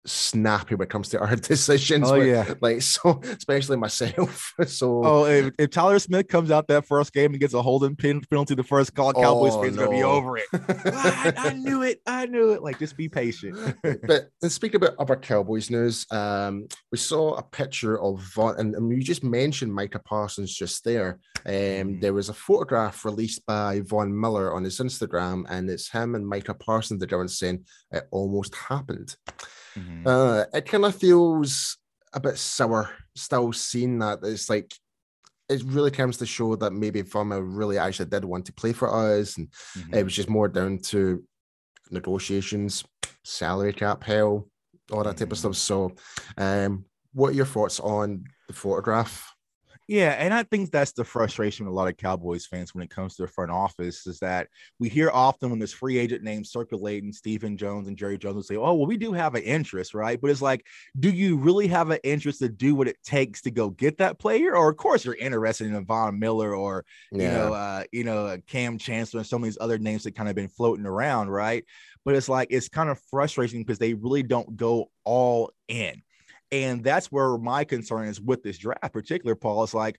snappy 0.07 0.75
when 0.75 0.87
it 0.87 0.91
comes 0.91 1.09
to 1.11 1.21
our 1.21 1.37
decisions. 1.37 2.11
Oh 2.11 2.17
yeah, 2.17 2.55
like 2.61 2.83
so, 2.83 3.21
especially 3.23 3.77
myself. 3.77 4.53
So 4.67 5.03
oh, 5.05 5.25
if, 5.25 5.53
if, 5.59 5.71
Tyler 5.71 5.99
Smith 5.99 6.29
comes 6.29 6.51
out 6.51 6.69
that 6.69 6.87
first 6.87 7.13
game 7.13 7.33
and 7.33 7.41
gets 7.41 7.55
a 7.55 7.63
holding 7.63 7.97
pin 7.97 8.21
penalty 8.31 8.55
the 8.55 8.63
first 8.63 8.95
call, 8.95 9.13
Cowboys 9.13 9.55
oh, 9.55 9.63
fans 9.63 9.77
no. 9.77 9.87
gonna 9.87 9.97
be 9.97 10.03
over 10.03 10.37
it. 10.37 10.45
I, 10.53 11.33
I, 11.37 11.53
knew 11.55 11.83
it. 11.83 12.01
I 12.07 12.27
knew 12.27 12.51
it. 12.51 12.63
Like 12.63 12.79
just 12.79 12.97
be 12.97 13.09
patient. 13.09 13.59
but 13.83 14.29
speaking 14.51 14.77
about 14.77 14.97
other 14.99 15.17
Cowboys 15.17 15.71
news, 15.71 16.07
um, 16.11 16.69
we 16.93 16.99
saw 16.99 17.35
a 17.35 17.43
picture 17.43 18.01
of 18.01 18.21
Von, 18.35 18.57
and, 18.59 18.75
and 18.75 18.93
you 18.93 19.03
just 19.03 19.25
mentioned 19.25 19.75
Micah 19.75 19.99
Parsons 19.99 20.55
just 20.55 20.85
there. 20.85 21.19
Um, 21.47 21.53
mm-hmm. 21.53 22.01
there 22.01 22.15
was 22.15 22.29
a 22.29 22.35
photograph 22.35 23.05
released 23.05 23.45
by 23.47 23.81
Von 23.81 24.19
Miller 24.19 24.55
on 24.55 24.63
his 24.63 24.79
Instagram, 24.79 25.45
and 25.49 25.69
it's 25.71 25.91
him 25.91 26.15
and 26.15 26.27
Micah 26.27 26.55
Parsons 26.55 27.01
together 27.01 27.27
saying 27.29 27.65
it 27.91 28.07
almost 28.11 28.55
happened. 28.55 29.17
Mm-hmm. 29.77 30.07
Uh, 30.07 30.45
it 30.53 30.67
kind 30.67 30.85
of 30.85 30.95
feels 30.95 31.79
a 32.13 32.21
bit 32.21 32.39
sour 32.39 32.91
still 33.15 33.53
seeing 33.53 33.99
that. 34.01 34.21
It's 34.23 34.51
like 34.51 34.75
it 35.49 35.63
really 35.65 35.91
comes 35.91 36.17
to 36.19 36.27
show 36.27 36.57
that 36.57 36.73
maybe 36.73 37.03
Verma 37.03 37.41
really 37.43 37.79
actually 37.79 38.09
did 38.09 38.25
want 38.25 38.47
to 38.47 38.53
play 38.53 38.73
for 38.73 38.93
us, 38.93 39.37
and 39.37 39.49
mm-hmm. 39.77 39.95
it 39.95 40.05
was 40.05 40.15
just 40.15 40.31
more 40.31 40.49
down 40.49 40.79
to 40.79 41.25
negotiations, 41.91 42.85
salary 43.25 43.73
cap 43.73 44.05
hell, 44.05 44.49
all 44.93 45.03
that 45.05 45.17
type 45.17 45.33
of 45.33 45.39
mm-hmm. 45.39 45.53
stuff. 45.53 45.57
So, 45.57 45.93
um, 46.37 46.85
what 47.13 47.31
are 47.31 47.37
your 47.37 47.47
thoughts 47.47 47.81
on 47.81 48.25
the 48.47 48.55
photograph? 48.55 49.35
Yeah, 49.91 50.11
and 50.11 50.33
I 50.33 50.45
think 50.45 50.71
that's 50.71 50.93
the 50.93 51.03
frustration 51.03 51.67
with 51.67 51.73
a 51.73 51.75
lot 51.75 51.89
of 51.89 51.97
Cowboys 51.97 52.47
fans 52.47 52.73
when 52.73 52.85
it 52.85 52.91
comes 52.91 53.17
to 53.17 53.23
the 53.23 53.29
front 53.29 53.51
office 53.51 54.07
is 54.07 54.21
that 54.21 54.47
we 54.79 54.89
hear 54.89 55.11
often 55.11 55.51
when 55.51 55.59
there's 55.59 55.73
free 55.73 55.99
agent 55.99 56.23
names 56.23 56.53
circulating, 56.53 57.13
Stephen 57.13 57.57
Jones 57.57 57.89
and 57.89 57.97
Jerry 57.97 58.17
Jones 58.17 58.37
will 58.37 58.45
say, 58.45 58.55
"Oh, 58.55 58.75
well, 58.75 58.87
we 58.87 58.97
do 58.97 59.13
have 59.13 59.35
an 59.35 59.43
interest, 59.43 59.93
right?" 59.93 60.21
But 60.21 60.31
it's 60.31 60.41
like, 60.41 60.65
do 61.01 61.11
you 61.11 61.37
really 61.39 61.67
have 61.67 61.91
an 61.91 61.99
interest 62.05 62.39
to 62.39 62.49
do 62.49 62.77
what 62.77 62.87
it 62.87 63.03
takes 63.03 63.43
to 63.43 63.51
go 63.51 63.71
get 63.71 63.99
that 63.99 64.21
player? 64.21 64.55
Or 64.55 64.71
of 64.71 64.77
course, 64.77 65.05
you're 65.05 65.17
interested 65.17 65.67
in 65.67 65.85
Von 65.85 66.21
Miller 66.21 66.55
or 66.55 66.85
yeah. 67.11 67.23
you 67.23 67.29
know, 67.29 67.53
uh, 67.53 67.83
you 67.91 68.05
know, 68.05 68.39
Kam 68.47 68.79
Chancellor 68.79 69.19
and 69.19 69.27
some 69.27 69.43
of 69.43 69.47
these 69.49 69.59
other 69.61 69.79
names 69.79 70.05
that 70.05 70.15
kind 70.15 70.29
of 70.29 70.37
been 70.37 70.47
floating 70.47 70.87
around, 70.87 71.31
right? 71.31 71.65
But 72.05 72.15
it's 72.15 72.29
like 72.29 72.47
it's 72.53 72.69
kind 72.69 72.91
of 72.91 73.01
frustrating 73.11 73.63
because 73.63 73.81
they 73.81 73.95
really 73.95 74.23
don't 74.23 74.57
go 74.57 74.93
all 75.03 75.51
in. 75.67 76.03
And 76.53 76.83
that's 76.83 77.07
where 77.07 77.37
my 77.39 77.65
concern 77.65 78.09
is 78.09 78.21
with 78.21 78.43
this 78.43 78.59
draft, 78.59 78.93
particular 78.93 79.35
Paul. 79.35 79.65
It's 79.65 79.75
like, 79.75 79.99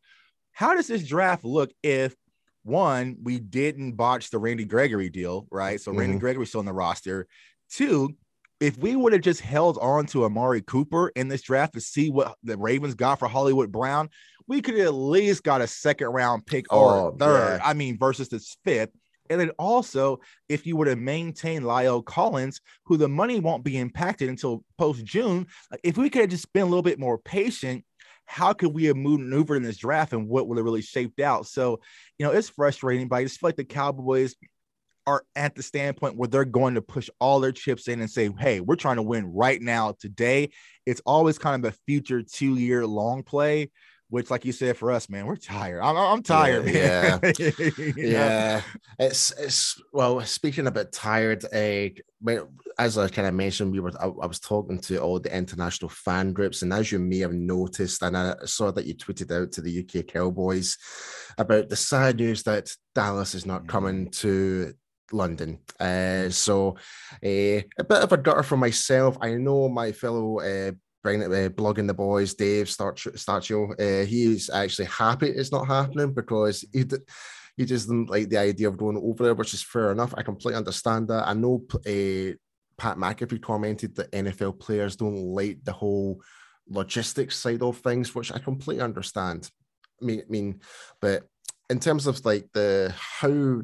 how 0.52 0.76
does 0.76 0.88
this 0.88 1.08
draft 1.08 1.46
look 1.46 1.72
if 1.82 2.16
one, 2.64 3.18
we 3.24 3.40
didn't 3.40 3.94
botch 3.94 4.30
the 4.30 4.38
Randy 4.38 4.66
Gregory 4.66 5.10
deal, 5.10 5.48
right? 5.52 5.80
So 5.80 5.92
mm-hmm. 5.92 6.00
Randy 6.00 6.20
Gregory's 6.20 6.50
still 6.50 6.60
on 6.60 6.66
the 6.66 6.74
roster. 6.74 7.28
Two, 7.70 8.16
if 8.60 8.78
we 8.78 8.96
would 8.96 9.14
have 9.14 9.24
just 9.24 9.42
held 9.42 9.78
on 9.82 10.06
to 10.08 10.26
Amari 10.26 10.62
Cooper 10.62 11.12
in 11.16 11.28
this 11.28 11.42
draft 11.42 11.74
to 11.74 11.82
see 11.82 12.10
what 12.10 12.36
the 12.44 12.58
Ravens 12.58 12.94
got 12.94 13.18
for 13.18 13.28
Hollywood 13.28 13.72
Brown, 13.72 14.10
we 14.48 14.62
could 14.62 14.78
at 14.78 14.94
least 14.94 15.44
got 15.44 15.62
a 15.62 15.68
second 15.68 16.08
round 16.10 16.46
pick 16.46 16.72
or 16.72 16.94
oh, 16.94 17.16
third. 17.18 17.58
Yeah. 17.58 17.68
I 17.68 17.74
mean, 17.74 17.98
versus 17.98 18.30
this 18.30 18.56
fifth. 18.64 18.92
And 19.32 19.40
then 19.40 19.52
also, 19.52 20.20
if 20.50 20.68
you 20.68 20.76
were 20.76 20.86
to 20.86 20.96
maintain 20.98 21.62
La'el 21.62 22.04
Collins, 22.04 22.60
who 22.86 22.98
the 22.98 23.08
money 23.08 23.40
won't 23.40 23.64
be 23.64 23.78
impacted 23.78 24.30
until 24.30 24.64
post 24.78 25.06
June, 25.06 25.48
if 25.84 25.98
we 25.98 26.10
could 26.10 26.22
have 26.22 26.30
just 26.30 26.52
been 26.52 26.64
a 26.64 26.66
little 26.66 26.82
bit 26.82 27.00
more 27.00 27.18
patient, 27.18 27.86
how 28.26 28.52
could 28.52 28.74
we 28.74 28.86
have 28.86 28.98
maneuvered 28.98 29.58
in 29.58 29.64
this 29.64 29.78
draft 29.78 30.14
and 30.14 30.28
what 30.28 30.48
would 30.48 30.58
have 30.58 30.66
really 30.66 30.82
shaped 30.82 31.22
out? 31.22 31.48
So, 31.48 31.80
you 32.20 32.26
know, 32.26 32.32
it's 32.34 32.50
frustrating, 32.50 33.08
but 33.08 33.18
I 33.18 33.24
just 33.24 33.40
feel 33.40 33.48
like 33.48 33.56
the 33.56 33.64
Cowboys 33.64 34.36
are 35.08 35.24
at 35.36 35.56
the 35.56 35.64
standpoint 35.64 36.18
where 36.18 36.28
they're 36.28 36.46
going 36.46 36.76
to 36.76 36.82
push 36.82 37.10
all 37.20 37.40
their 37.40 37.52
chips 37.52 37.88
in 37.88 38.02
and 38.02 38.10
say, 38.10 38.30
hey, 38.38 38.60
we're 38.60 38.76
trying 38.76 38.98
to 38.98 39.02
win 39.02 39.26
right 39.34 39.62
now, 39.62 39.96
today. 40.00 40.50
It's 40.86 41.02
always 41.06 41.38
kind 41.38 41.66
of 41.66 41.74
a 41.74 41.78
future 41.86 42.22
two 42.22 42.56
year 42.56 42.86
long 42.86 43.24
play 43.24 43.72
which, 44.12 44.30
like 44.30 44.44
you 44.44 44.52
said, 44.52 44.76
for 44.76 44.92
us, 44.92 45.10
man, 45.10 45.26
we're 45.26 45.38
tired. 45.38 45.82
I'm, 45.82 45.96
I'm 45.96 46.22
tired, 46.22 46.68
yeah, 46.68 47.18
man. 47.24 47.34
Yeah, 47.40 47.92
yeah. 47.96 48.62
It's 49.00 49.32
it's 49.40 49.82
well, 49.94 50.20
speaking 50.22 50.68
about 50.68 50.92
tired, 50.92 51.46
uh, 51.46 51.90
as 52.78 52.98
I 52.98 53.08
kind 53.08 53.30
of 53.30 53.34
mentioned, 53.34 53.72
we 53.72 53.80
were 53.80 53.94
I, 54.02 54.08
I, 54.08 54.26
was 54.26 54.42
talking 54.42 54.80
to 54.80 54.98
all 54.98 55.18
the 55.18 55.34
international 55.36 55.88
fan 55.88 56.34
groups, 56.34 56.62
and 56.62 56.74
as 56.74 56.92
you 56.92 57.00
may 57.00 57.20
have 57.20 57.32
noticed, 57.32 58.04
and 58.04 58.18
I 58.18 58.36
saw 58.44 58.70
that 58.72 58.86
you 58.86 58.96
tweeted 58.96 59.32
out 59.32 59.54
to 59.54 59.62
the 59.62 59.80
UK 59.80 60.08
Cowboys 60.08 60.78
about 61.38 61.70
the 61.70 61.78
sad 61.78 62.18
news 62.18 62.44
that 62.44 62.76
Dallas 62.94 63.34
is 63.34 63.46
not 63.46 63.70
coming 63.70 64.08
mm. 64.08 64.12
to 64.20 64.74
London. 65.14 65.60
Uh, 65.80 66.30
so 66.30 66.76
uh, 67.24 67.64
a 67.80 67.84
bit 67.88 68.04
of 68.04 68.12
a 68.12 68.18
gutter 68.18 68.44
for 68.44 68.58
myself. 68.58 69.18
I 69.22 69.36
know 69.36 69.70
my 69.70 69.94
fellow 69.94 70.42
uh, 70.42 70.74
bring 71.04 71.22
it, 71.22 71.26
uh, 71.26 71.50
blogging 71.50 71.88
the 71.88 71.94
boys, 71.94 72.34
Dave 72.34 72.68
Stachio, 72.68 73.72
uh, 73.80 74.06
he's 74.06 74.50
actually 74.50 74.86
happy 74.86 75.28
it's 75.28 75.52
not 75.52 75.68
happening 75.68 76.14
because 76.14 76.66
he 76.74 76.86
he 77.58 77.66
just 77.66 77.88
didn't 77.88 78.10
like 78.10 78.30
the 78.30 78.38
idea 78.38 78.68
of 78.68 78.78
going 78.78 78.98
over 78.98 79.24
there, 79.24 79.34
which 79.34 79.54
is 79.54 79.64
fair 79.64 79.92
enough. 79.92 80.14
I 80.16 80.24
completely 80.24 80.58
understand 80.58 81.10
that. 81.10 81.28
I 81.28 81.34
know 81.34 81.64
uh, 81.74 82.34
Pat 82.78 82.98
McAfee 82.98 83.42
commented 83.42 83.96
that 83.96 84.12
NFL 84.12 84.60
players 84.60 84.96
don't 84.96 85.36
like 85.36 85.64
the 85.64 85.74
whole 85.74 86.22
logistics 86.70 87.36
side 87.36 87.62
of 87.62 87.78
things, 87.78 88.16
which 88.16 88.32
I 88.32 88.40
completely 88.40 88.84
understand. 88.84 89.50
I 90.02 90.06
mean, 90.06 90.22
I 90.22 90.30
mean, 90.30 90.62
but 91.02 91.24
in 91.70 91.80
terms 91.80 92.08
of 92.08 92.24
like 92.26 92.48
the 92.54 92.94
how 92.98 93.62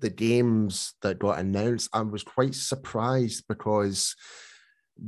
the 0.00 0.10
games 0.10 0.94
that 1.02 1.18
got 1.18 1.38
announced, 1.38 1.90
I 1.92 2.00
was 2.02 2.22
quite 2.22 2.54
surprised 2.54 3.44
because 3.48 4.16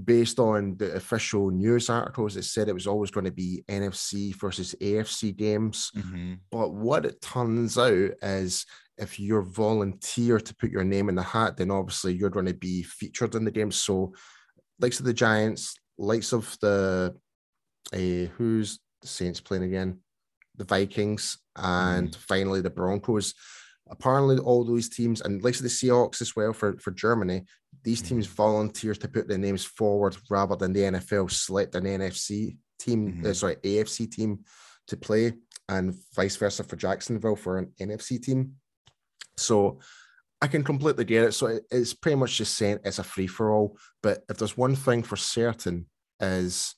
based 0.04 0.38
on 0.38 0.76
the 0.76 0.94
official 0.94 1.50
news 1.50 1.88
articles, 1.88 2.36
it 2.36 2.44
said 2.44 2.68
it 2.68 2.74
was 2.74 2.86
always 2.86 3.10
going 3.10 3.24
to 3.26 3.32
be 3.32 3.64
NFC 3.68 4.34
versus 4.34 4.74
AFC 4.80 5.36
games. 5.36 5.90
Mm-hmm. 5.96 6.34
But 6.50 6.72
what 6.74 7.04
it 7.04 7.20
turns 7.20 7.78
out 7.78 8.10
is 8.22 8.66
if 8.98 9.20
you're 9.20 9.42
volunteer 9.42 10.40
to 10.40 10.56
put 10.56 10.70
your 10.70 10.84
name 10.84 11.08
in 11.08 11.14
the 11.14 11.22
hat, 11.22 11.56
then 11.56 11.70
obviously 11.70 12.14
you're 12.14 12.30
going 12.30 12.46
to 12.46 12.54
be 12.54 12.82
featured 12.82 13.34
in 13.34 13.44
the 13.44 13.50
game. 13.50 13.70
So, 13.70 14.12
likes 14.80 14.98
of 14.98 15.06
the 15.06 15.14
Giants, 15.14 15.76
likes 15.98 16.32
of 16.32 16.56
the 16.60 17.14
uh, 17.92 18.32
who's 18.36 18.80
the 19.02 19.08
Saints 19.08 19.40
playing 19.40 19.64
again, 19.64 20.00
the 20.56 20.64
Vikings, 20.64 21.38
and 21.56 22.10
mm-hmm. 22.10 22.20
finally 22.20 22.60
the 22.60 22.70
Broncos 22.70 23.34
apparently 23.88 24.38
all 24.38 24.64
those 24.64 24.88
teams 24.88 25.20
and 25.20 25.42
likes 25.42 25.58
of 25.58 25.64
the 25.64 25.68
Seahawks 25.68 26.20
as 26.20 26.34
well 26.34 26.52
for, 26.52 26.76
for 26.78 26.90
Germany, 26.90 27.44
these 27.82 28.00
mm-hmm. 28.00 28.16
teams 28.16 28.26
volunteer 28.26 28.94
to 28.94 29.08
put 29.08 29.28
their 29.28 29.38
names 29.38 29.64
forward 29.64 30.16
rather 30.30 30.56
than 30.56 30.72
the 30.72 30.80
NFL 30.80 31.30
select 31.30 31.74
an 31.74 31.84
NFC 31.84 32.56
team, 32.78 33.12
mm-hmm. 33.12 33.26
uh, 33.26 33.32
sorry, 33.32 33.56
AFC 33.56 34.10
team 34.10 34.40
to 34.88 34.96
play, 34.96 35.32
and 35.68 35.94
vice 36.14 36.36
versa 36.36 36.64
for 36.64 36.76
Jacksonville 36.76 37.36
for 37.36 37.58
an 37.58 37.72
NFC 37.80 38.22
team. 38.22 38.54
So 39.36 39.80
I 40.40 40.46
can 40.46 40.62
completely 40.62 41.04
get 41.04 41.24
it. 41.24 41.32
So 41.32 41.58
it's 41.70 41.94
pretty 41.94 42.16
much 42.16 42.36
just 42.36 42.56
saying 42.56 42.80
it's 42.84 42.98
a 42.98 43.04
free 43.04 43.26
for 43.26 43.50
all. 43.50 43.78
But 44.02 44.22
if 44.28 44.36
there's 44.36 44.56
one 44.56 44.76
thing 44.76 45.02
for 45.02 45.16
certain 45.16 45.86
is 46.20 46.74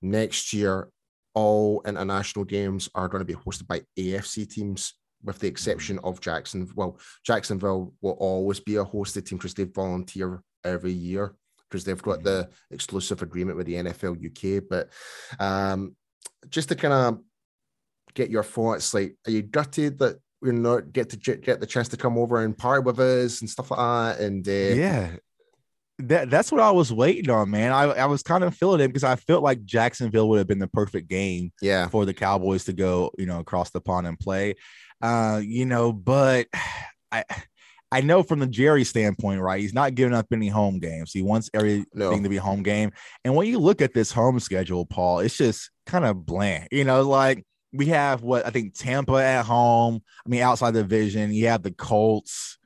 next 0.00 0.52
year 0.52 0.88
all 1.34 1.82
international 1.86 2.44
games 2.44 2.88
are 2.94 3.08
going 3.08 3.24
to 3.24 3.24
be 3.24 3.34
hosted 3.34 3.66
by 3.66 3.82
AFC 3.98 4.48
teams 4.48 4.94
with 5.24 5.38
the 5.38 5.48
exception 5.48 5.98
of 6.04 6.20
Jackson. 6.20 6.70
Well, 6.74 6.98
Jacksonville 7.24 7.94
will 8.00 8.12
always 8.12 8.60
be 8.60 8.76
a 8.76 8.84
hosted 8.84 9.26
team 9.26 9.38
because 9.38 9.54
they 9.54 9.64
volunteer 9.64 10.42
every 10.64 10.92
year 10.92 11.34
because 11.72 11.84
they've 11.84 12.02
got 12.02 12.22
the 12.22 12.48
exclusive 12.70 13.22
agreement 13.22 13.56
with 13.56 13.66
the 13.66 13.74
NFL 13.74 14.24
UK. 14.24 14.62
But 14.68 14.90
um, 15.40 15.96
just 16.50 16.68
to 16.68 16.74
kind 16.74 16.92
of 16.92 17.20
get 18.14 18.30
your 18.30 18.42
thoughts, 18.42 18.92
like, 18.92 19.16
are 19.26 19.30
you 19.30 19.42
gutted 19.42 19.98
that 20.00 20.18
we're 20.42 20.52
not 20.52 20.92
get 20.92 21.08
to 21.10 21.16
get 21.16 21.60
the 21.60 21.66
chance 21.66 21.88
to 21.88 21.96
come 21.96 22.18
over 22.18 22.44
and 22.44 22.56
party 22.56 22.82
with 22.82 22.98
us 23.00 23.40
and 23.40 23.48
stuff 23.48 23.70
like 23.70 23.78
that? 24.18 24.24
And 24.24 24.46
uh, 24.46 24.50
yeah. 24.50 25.10
That, 25.98 26.30
that's 26.30 26.50
what 26.50 26.60
I 26.60 26.70
was 26.70 26.92
waiting 26.92 27.30
on, 27.30 27.50
man. 27.50 27.70
I, 27.70 27.84
I 27.84 28.06
was 28.06 28.22
kind 28.22 28.42
of 28.42 28.56
feeling 28.56 28.80
it 28.80 28.88
because 28.88 29.04
I 29.04 29.14
felt 29.14 29.44
like 29.44 29.64
Jacksonville 29.64 30.28
would 30.30 30.38
have 30.38 30.48
been 30.48 30.58
the 30.58 30.66
perfect 30.66 31.08
game 31.08 31.52
yeah. 31.60 31.86
for 31.86 32.04
the 32.04 32.14
Cowboys 32.14 32.64
to 32.64 32.72
go, 32.72 33.12
you 33.18 33.26
know, 33.26 33.38
across 33.38 33.70
the 33.70 33.80
pond 33.80 34.06
and 34.06 34.18
play. 34.18 34.54
Uh, 35.02 35.40
you 35.44 35.66
know, 35.66 35.92
but 35.92 36.46
I 37.12 37.24
I 37.92 38.00
know 38.00 38.22
from 38.22 38.38
the 38.38 38.46
Jerry 38.46 38.84
standpoint, 38.84 39.42
right? 39.42 39.60
He's 39.60 39.74
not 39.74 39.94
giving 39.94 40.14
up 40.14 40.26
any 40.32 40.48
home 40.48 40.78
games. 40.78 41.12
He 41.12 41.20
wants 41.20 41.50
everything 41.52 41.84
no. 41.94 42.18
to 42.18 42.28
be 42.28 42.38
home 42.38 42.62
game. 42.62 42.90
And 43.22 43.34
when 43.34 43.48
you 43.48 43.58
look 43.58 43.82
at 43.82 43.92
this 43.92 44.10
home 44.10 44.40
schedule, 44.40 44.86
Paul, 44.86 45.18
it's 45.18 45.36
just 45.36 45.70
kind 45.84 46.06
of 46.06 46.24
bland. 46.24 46.68
You 46.72 46.84
know, 46.84 47.02
like 47.02 47.44
we 47.70 47.86
have 47.86 48.22
what 48.22 48.46
I 48.46 48.50
think 48.50 48.74
Tampa 48.74 49.22
at 49.22 49.44
home. 49.44 50.00
I 50.24 50.28
mean, 50.30 50.40
outside 50.40 50.70
the 50.72 50.82
division, 50.82 51.32
you 51.32 51.48
have 51.48 51.62
the 51.62 51.70
Colts 51.70 52.56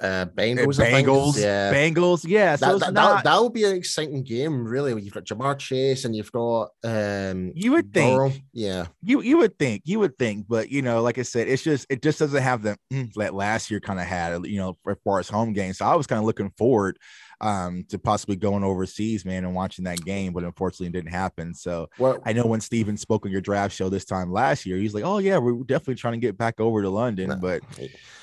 uh, 0.00 0.26
Bengals, 0.26 0.78
Bengals, 0.78 1.40
yeah, 1.40 1.72
Bengals, 1.72 2.24
yeah. 2.26 2.56
So 2.56 2.78
that, 2.78 2.86
that, 2.86 2.92
not... 2.94 3.24
that, 3.24 3.40
will 3.40 3.50
be 3.50 3.64
an 3.64 3.76
exciting 3.76 4.22
game, 4.22 4.64
really. 4.64 5.00
You've 5.00 5.14
got 5.14 5.24
Ja'Marr 5.24 5.58
Chase 5.58 6.04
and 6.04 6.14
you've 6.16 6.32
got 6.32 6.70
um. 6.82 7.52
You 7.54 7.72
would 7.72 7.92
think, 7.92 8.16
Burrow. 8.16 8.32
yeah. 8.52 8.86
You 9.02 9.20
you 9.22 9.38
would 9.38 9.58
think, 9.58 9.82
you 9.84 10.00
would 10.00 10.18
think, 10.18 10.46
but 10.48 10.68
you 10.70 10.82
know, 10.82 11.00
like 11.00 11.18
I 11.18 11.22
said, 11.22 11.48
it's 11.48 11.62
just 11.62 11.86
it 11.88 12.02
just 12.02 12.18
doesn't 12.18 12.42
have 12.42 12.62
the 12.62 12.76
mm, 12.92 13.12
that 13.14 13.34
last 13.34 13.70
year 13.70 13.80
kind 13.80 14.00
of 14.00 14.06
had, 14.06 14.46
you 14.46 14.58
know, 14.58 14.76
as 14.88 14.96
far 15.04 15.20
as 15.20 15.28
home 15.28 15.52
games. 15.52 15.78
So 15.78 15.86
I 15.86 15.94
was 15.94 16.06
kind 16.06 16.18
of 16.18 16.24
looking 16.24 16.50
forward 16.58 16.98
um, 17.40 17.84
to 17.88 17.98
possibly 17.98 18.36
going 18.36 18.64
overseas, 18.64 19.24
man, 19.24 19.44
and 19.44 19.54
watching 19.54 19.84
that 19.84 20.04
game, 20.04 20.32
but 20.32 20.44
unfortunately 20.44 20.86
it 20.86 20.92
didn't 20.92 21.12
happen. 21.12 21.54
So 21.54 21.88
well, 21.98 22.20
I 22.24 22.32
know 22.32 22.46
when 22.46 22.60
Steven 22.60 22.96
spoke 22.96 23.26
on 23.26 23.32
your 23.32 23.40
draft 23.40 23.74
show 23.74 23.88
this 23.88 24.04
time 24.04 24.32
last 24.32 24.66
year, 24.66 24.76
he's 24.76 24.94
like, 24.94 25.04
"Oh 25.04 25.18
yeah, 25.18 25.38
we're 25.38 25.62
definitely 25.64 25.96
trying 25.96 26.14
to 26.14 26.26
get 26.26 26.38
back 26.38 26.60
over 26.60 26.82
to 26.82 26.90
London, 26.90 27.30
nah, 27.30 27.36
but 27.36 27.62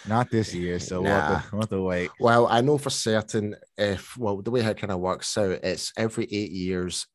not 0.08 0.30
this 0.30 0.54
year." 0.54 0.80
So 0.80 1.02
nah. 1.02 1.04
we'll, 1.04 1.12
have 1.12 1.28
to, 1.44 1.50
we'll 1.52 1.62
have 1.62 1.70
to 1.70 1.82
wait. 1.82 2.12
Well, 2.20 2.48
I 2.48 2.62
know 2.62 2.78
for 2.78 2.90
certain 2.90 3.56
if 3.78 4.18
well 4.18 4.42
the 4.42 4.52
way 4.52 4.62
it 4.62 4.78
kind 4.78 4.92
of 4.92 5.00
works 5.00 5.38
out, 5.38 5.60
it's 5.64 5.92
every 5.98 6.26
eight 6.26 6.52
years, 6.52 7.08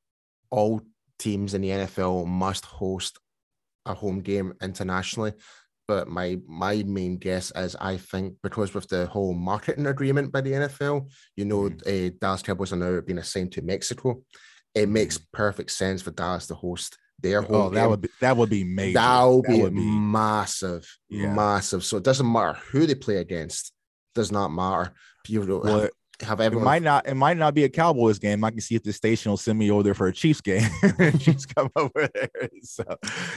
all 0.51 0.81
teams 1.19 1.55
in 1.55 1.63
the 1.63 1.71
NFL 1.71 2.27
must 2.27 2.65
host 2.65 3.19
a 3.87 3.95
home 3.95 4.21
game 4.21 4.53
internationally 4.61 5.33
but 5.89 6.09
my 6.09 6.39
my 6.47 6.83
main 6.85 7.17
guess 7.17 7.53
is 7.55 7.77
I 7.81 7.97
think 7.97 8.35
because 8.43 8.75
with 8.75 8.89
the 8.89 9.07
whole 9.07 9.35
marketing 9.35 9.87
agreement 9.87 10.33
by 10.33 10.41
the 10.41 10.53
NFL, 10.53 11.11
you 11.37 11.45
know, 11.45 11.71
mm. 11.71 12.09
uh, 12.11 12.15
Dallas 12.21 12.43
Cowboys 12.43 12.73
are 12.73 12.77
now 12.77 13.01
being 13.01 13.19
assigned 13.19 13.53
to 13.53 13.63
Mexico. 13.63 14.23
It 14.75 14.89
makes 14.89 15.19
mm-hmm. 15.19 15.37
perfect 15.37 15.71
sense 15.71 16.03
for 16.03 16.11
Dallas 16.11 16.47
to 16.49 16.55
host 16.55 16.99
their 17.21 17.43
home. 17.43 17.55
Oh, 17.55 17.71
that 17.71 17.83
game. 17.83 17.91
would 17.91 18.01
be 18.03 18.09
that 18.21 18.37
would 18.37 18.51
be 18.51 18.65
major. 18.65 18.95
That 18.95 19.25
would 19.25 19.45
that 19.45 19.53
be, 19.53 19.63
would 19.63 19.75
be 19.75 19.91
massive, 19.91 20.87
yeah. 21.09 21.33
massive. 21.33 21.85
So 21.85 21.97
it 21.97 22.05
doesn't 22.05 22.31
matter 22.31 22.59
who 22.71 22.87
they 22.87 22.95
play 22.95 23.17
against. 23.17 23.73
Does 24.15 24.33
not 24.33 24.49
matter. 24.49 24.93
You 25.29 25.61
well, 25.63 25.89
have 26.21 26.41
everyone. 26.41 26.63
It 26.63 26.67
might 26.67 26.83
not. 26.83 27.07
It 27.07 27.15
might 27.15 27.37
not 27.37 27.55
be 27.55 27.65
a 27.65 27.69
Cowboys 27.69 28.19
game. 28.19 28.43
I 28.45 28.51
can 28.51 28.61
see 28.61 28.75
if 28.75 28.83
the 28.83 28.93
station 28.93 29.31
will 29.31 29.37
send 29.37 29.59
me 29.59 29.71
over 29.71 29.83
there 29.83 29.95
for 29.95 30.07
a 30.07 30.13
Chiefs 30.13 30.41
game. 30.41 30.69
Chiefs 31.19 31.47
come 31.47 31.71
over 31.77 32.09
there, 32.15 32.49
so 32.63 32.85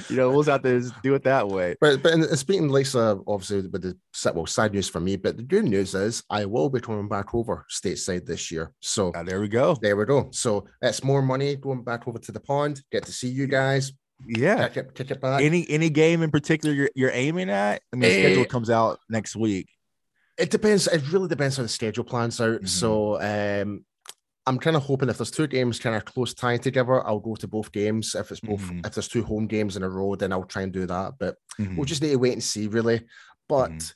you 0.09 0.15
know 0.15 0.29
we'll 0.29 0.43
have 0.43 0.63
to 0.63 0.89
do 1.03 1.15
it 1.15 1.23
that 1.23 1.47
way. 1.47 1.75
But 1.81 2.01
but 2.01 2.37
speaking, 2.37 2.69
Lisa, 2.69 3.19
obviously 3.27 3.67
with 3.67 3.81
the 3.81 3.97
well 4.33 4.45
side 4.45 4.73
news 4.73 4.89
for 4.89 4.99
me, 4.99 5.15
but 5.15 5.37
the 5.37 5.43
good 5.43 5.65
news 5.65 5.95
is 5.95 6.23
I 6.29 6.45
will 6.45 6.69
be 6.69 6.79
coming 6.79 7.07
back 7.07 7.33
over 7.33 7.65
stateside 7.69 8.25
this 8.25 8.51
year. 8.51 8.73
So 8.79 9.11
uh, 9.11 9.23
there 9.23 9.41
we 9.41 9.47
go. 9.47 9.75
There 9.81 9.95
we 9.95 10.05
go. 10.05 10.29
So 10.31 10.65
that's 10.81 11.03
more 11.03 11.21
money 11.21 11.55
going 11.55 11.83
back 11.83 12.07
over 12.07 12.19
to 12.19 12.31
the 12.31 12.39
pond. 12.39 12.81
Get 12.91 13.03
to 13.05 13.11
see 13.11 13.29
you 13.29 13.47
guys. 13.47 13.91
Yeah, 14.27 14.67
kick 14.67 14.77
it, 14.77 14.95
kick 14.95 15.11
it 15.11 15.21
back. 15.21 15.41
Any 15.41 15.69
any 15.69 15.89
game 15.89 16.23
in 16.23 16.31
particular 16.31 16.75
you're, 16.75 16.89
you're 16.95 17.11
aiming 17.11 17.49
at? 17.49 17.81
I 17.93 17.95
mean, 17.95 18.11
uh, 18.11 18.13
schedule 18.13 18.45
comes 18.45 18.69
out 18.69 18.99
next 19.09 19.35
week. 19.35 19.69
It 20.39 20.49
depends. 20.49 20.87
It 20.87 21.11
really 21.11 21.27
depends 21.27 21.57
how 21.57 21.63
the 21.63 21.69
schedule 21.69 22.03
plans 22.03 22.39
out. 22.39 22.61
Mm-hmm. 22.61 22.65
So 22.65 23.21
um, 23.21 23.85
I'm 24.47 24.57
kind 24.57 24.75
of 24.75 24.83
hoping 24.83 25.09
if 25.09 25.17
there's 25.17 25.31
two 25.31 25.47
games 25.47 25.79
kind 25.79 25.95
of 25.95 26.05
close 26.05 26.33
tied 26.33 26.63
together, 26.63 27.05
I'll 27.05 27.19
go 27.19 27.35
to 27.35 27.47
both 27.47 27.71
games. 27.71 28.15
If 28.15 28.31
it's 28.31 28.39
both, 28.39 28.61
mm-hmm. 28.61 28.85
if 28.85 28.93
there's 28.93 29.09
two 29.09 29.23
home 29.23 29.47
games 29.47 29.75
in 29.75 29.83
a 29.83 29.89
row, 29.89 30.15
then 30.15 30.31
I'll 30.31 30.43
try 30.45 30.61
and 30.61 30.71
do 30.71 30.85
that. 30.85 31.13
But 31.19 31.35
mm-hmm. 31.59 31.75
we'll 31.75 31.85
just 31.85 32.01
need 32.01 32.11
to 32.11 32.15
wait 32.15 32.33
and 32.33 32.43
see, 32.43 32.67
really. 32.67 33.01
But. 33.47 33.93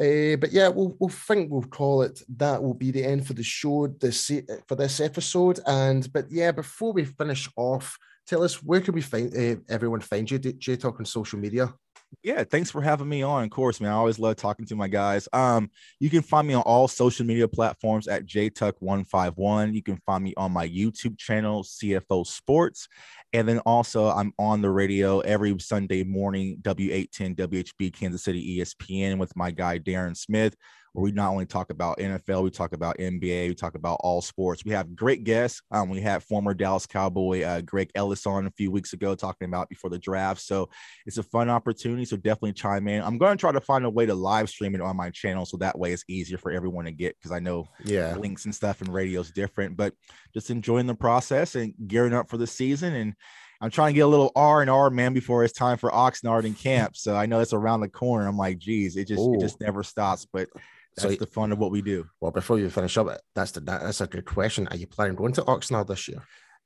Uh, 0.00 0.36
but 0.36 0.50
yeah, 0.50 0.68
we'll 0.68 0.96
we'll 0.98 1.10
think 1.10 1.50
we'll 1.50 1.62
call 1.62 2.00
it 2.00 2.22
that 2.38 2.62
will 2.62 2.72
be 2.72 2.90
the 2.90 3.04
end 3.04 3.26
for 3.26 3.34
the 3.34 3.42
show 3.42 3.86
this 3.86 4.30
for 4.66 4.74
this 4.74 4.98
episode. 4.98 5.60
And 5.66 6.10
but 6.10 6.24
yeah, 6.30 6.52
before 6.52 6.94
we 6.94 7.04
finish 7.04 7.50
off, 7.54 7.98
tell 8.26 8.42
us 8.42 8.62
where 8.62 8.80
can 8.80 8.94
we 8.94 9.02
find 9.02 9.36
uh, 9.36 9.56
everyone 9.68 10.00
find 10.00 10.30
you, 10.30 10.38
J 10.38 10.76
Tuck 10.76 10.98
on 10.98 11.04
social 11.04 11.38
media? 11.38 11.74
Yeah, 12.22 12.44
thanks 12.44 12.70
for 12.70 12.82
having 12.82 13.08
me 13.08 13.22
on. 13.22 13.44
Of 13.44 13.50
course, 13.50 13.80
man. 13.80 13.92
I 13.92 13.94
always 13.94 14.18
love 14.18 14.36
talking 14.36 14.66
to 14.66 14.76
my 14.76 14.88
guys. 14.88 15.28
Um, 15.32 15.70
you 16.00 16.10
can 16.10 16.22
find 16.22 16.46
me 16.46 16.54
on 16.54 16.62
all 16.62 16.88
social 16.88 17.24
media 17.24 17.48
platforms 17.48 18.08
at 18.08 18.26
jtuck151. 18.26 19.72
You 19.72 19.82
can 19.82 19.96
find 20.04 20.24
me 20.24 20.34
on 20.36 20.52
my 20.52 20.68
YouTube 20.68 21.16
channel, 21.18 21.62
CFO 21.62 22.26
Sports. 22.26 22.88
And 23.32 23.48
then 23.48 23.60
also 23.60 24.08
I'm 24.08 24.32
on 24.38 24.60
the 24.60 24.70
radio 24.70 25.20
every 25.20 25.56
Sunday 25.60 26.02
morning, 26.02 26.58
W810 26.62 27.36
WHB 27.36 27.92
Kansas 27.92 28.24
City 28.24 28.58
ESPN 28.58 29.18
with 29.18 29.34
my 29.36 29.50
guy 29.50 29.78
Darren 29.78 30.16
Smith 30.16 30.56
where 30.92 31.04
we 31.04 31.12
not 31.12 31.30
only 31.30 31.46
talk 31.46 31.70
about 31.70 31.98
NFL, 31.98 32.42
we 32.42 32.50
talk 32.50 32.72
about 32.72 32.98
NBA, 32.98 33.48
we 33.48 33.54
talk 33.54 33.74
about 33.74 34.00
all 34.02 34.20
sports. 34.20 34.64
We 34.64 34.72
have 34.72 34.96
great 34.96 35.24
guests. 35.24 35.62
Um, 35.70 35.88
we 35.88 36.00
had 36.00 36.22
former 36.22 36.52
Dallas 36.52 36.86
Cowboy 36.86 37.42
uh, 37.42 37.60
Greg 37.60 37.90
Ellis 37.94 38.26
on 38.26 38.46
a 38.46 38.50
few 38.50 38.70
weeks 38.70 38.92
ago 38.92 39.14
talking 39.14 39.46
about 39.46 39.68
before 39.68 39.90
the 39.90 39.98
draft. 39.98 40.40
So 40.40 40.68
it's 41.06 41.18
a 41.18 41.22
fun 41.22 41.48
opportunity. 41.48 42.04
So 42.04 42.16
definitely 42.16 42.54
chime 42.54 42.88
in. 42.88 43.02
I'm 43.02 43.18
going 43.18 43.36
to 43.36 43.40
try 43.40 43.52
to 43.52 43.60
find 43.60 43.84
a 43.84 43.90
way 43.90 44.06
to 44.06 44.14
live 44.14 44.48
stream 44.48 44.74
it 44.74 44.80
on 44.80 44.96
my 44.96 45.10
channel 45.10 45.46
so 45.46 45.56
that 45.58 45.78
way 45.78 45.92
it's 45.92 46.04
easier 46.08 46.38
for 46.38 46.50
everyone 46.50 46.86
to 46.86 46.92
get 46.92 47.16
because 47.18 47.32
I 47.32 47.38
know 47.38 47.68
yeah 47.84 48.14
links 48.16 48.44
and 48.44 48.54
stuff 48.54 48.80
and 48.80 48.92
radio 48.92 49.20
is 49.20 49.30
different. 49.30 49.76
But 49.76 49.94
just 50.34 50.50
enjoying 50.50 50.86
the 50.86 50.94
process 50.94 51.54
and 51.54 51.72
gearing 51.86 52.14
up 52.14 52.28
for 52.28 52.36
the 52.36 52.46
season 52.46 52.94
and 52.94 53.14
I'm 53.62 53.70
trying 53.70 53.90
to 53.90 53.94
get 53.94 54.00
a 54.00 54.06
little 54.06 54.32
R 54.34 54.62
and 54.62 54.70
R 54.70 54.88
man 54.88 55.12
before 55.12 55.44
it's 55.44 55.52
time 55.52 55.76
for 55.76 55.90
Oxnard 55.90 56.46
and 56.46 56.56
camp. 56.56 56.96
So 56.96 57.14
I 57.14 57.26
know 57.26 57.40
it's 57.40 57.52
around 57.52 57.80
the 57.80 57.88
corner. 57.88 58.26
I'm 58.26 58.38
like, 58.38 58.58
geez, 58.58 58.96
it 58.96 59.06
just 59.06 59.20
Ooh. 59.20 59.34
it 59.34 59.40
just 59.40 59.60
never 59.60 59.82
stops. 59.82 60.26
But 60.32 60.48
that's 60.96 61.14
so, 61.14 61.18
the 61.18 61.26
fun 61.26 61.52
of 61.52 61.58
what 61.58 61.70
we 61.70 61.82
do. 61.82 62.08
Well, 62.20 62.30
before 62.32 62.58
you 62.58 62.68
finish 62.70 62.96
up, 62.98 63.08
that's 63.34 63.52
the 63.52 63.60
that's 63.60 64.00
a 64.00 64.06
good 64.06 64.24
question. 64.24 64.68
Are 64.68 64.76
you 64.76 64.86
planning 64.86 65.12
on 65.12 65.16
going 65.16 65.32
to 65.34 65.42
Oxnard 65.42 65.86
this 65.86 66.08
year? 66.08 66.22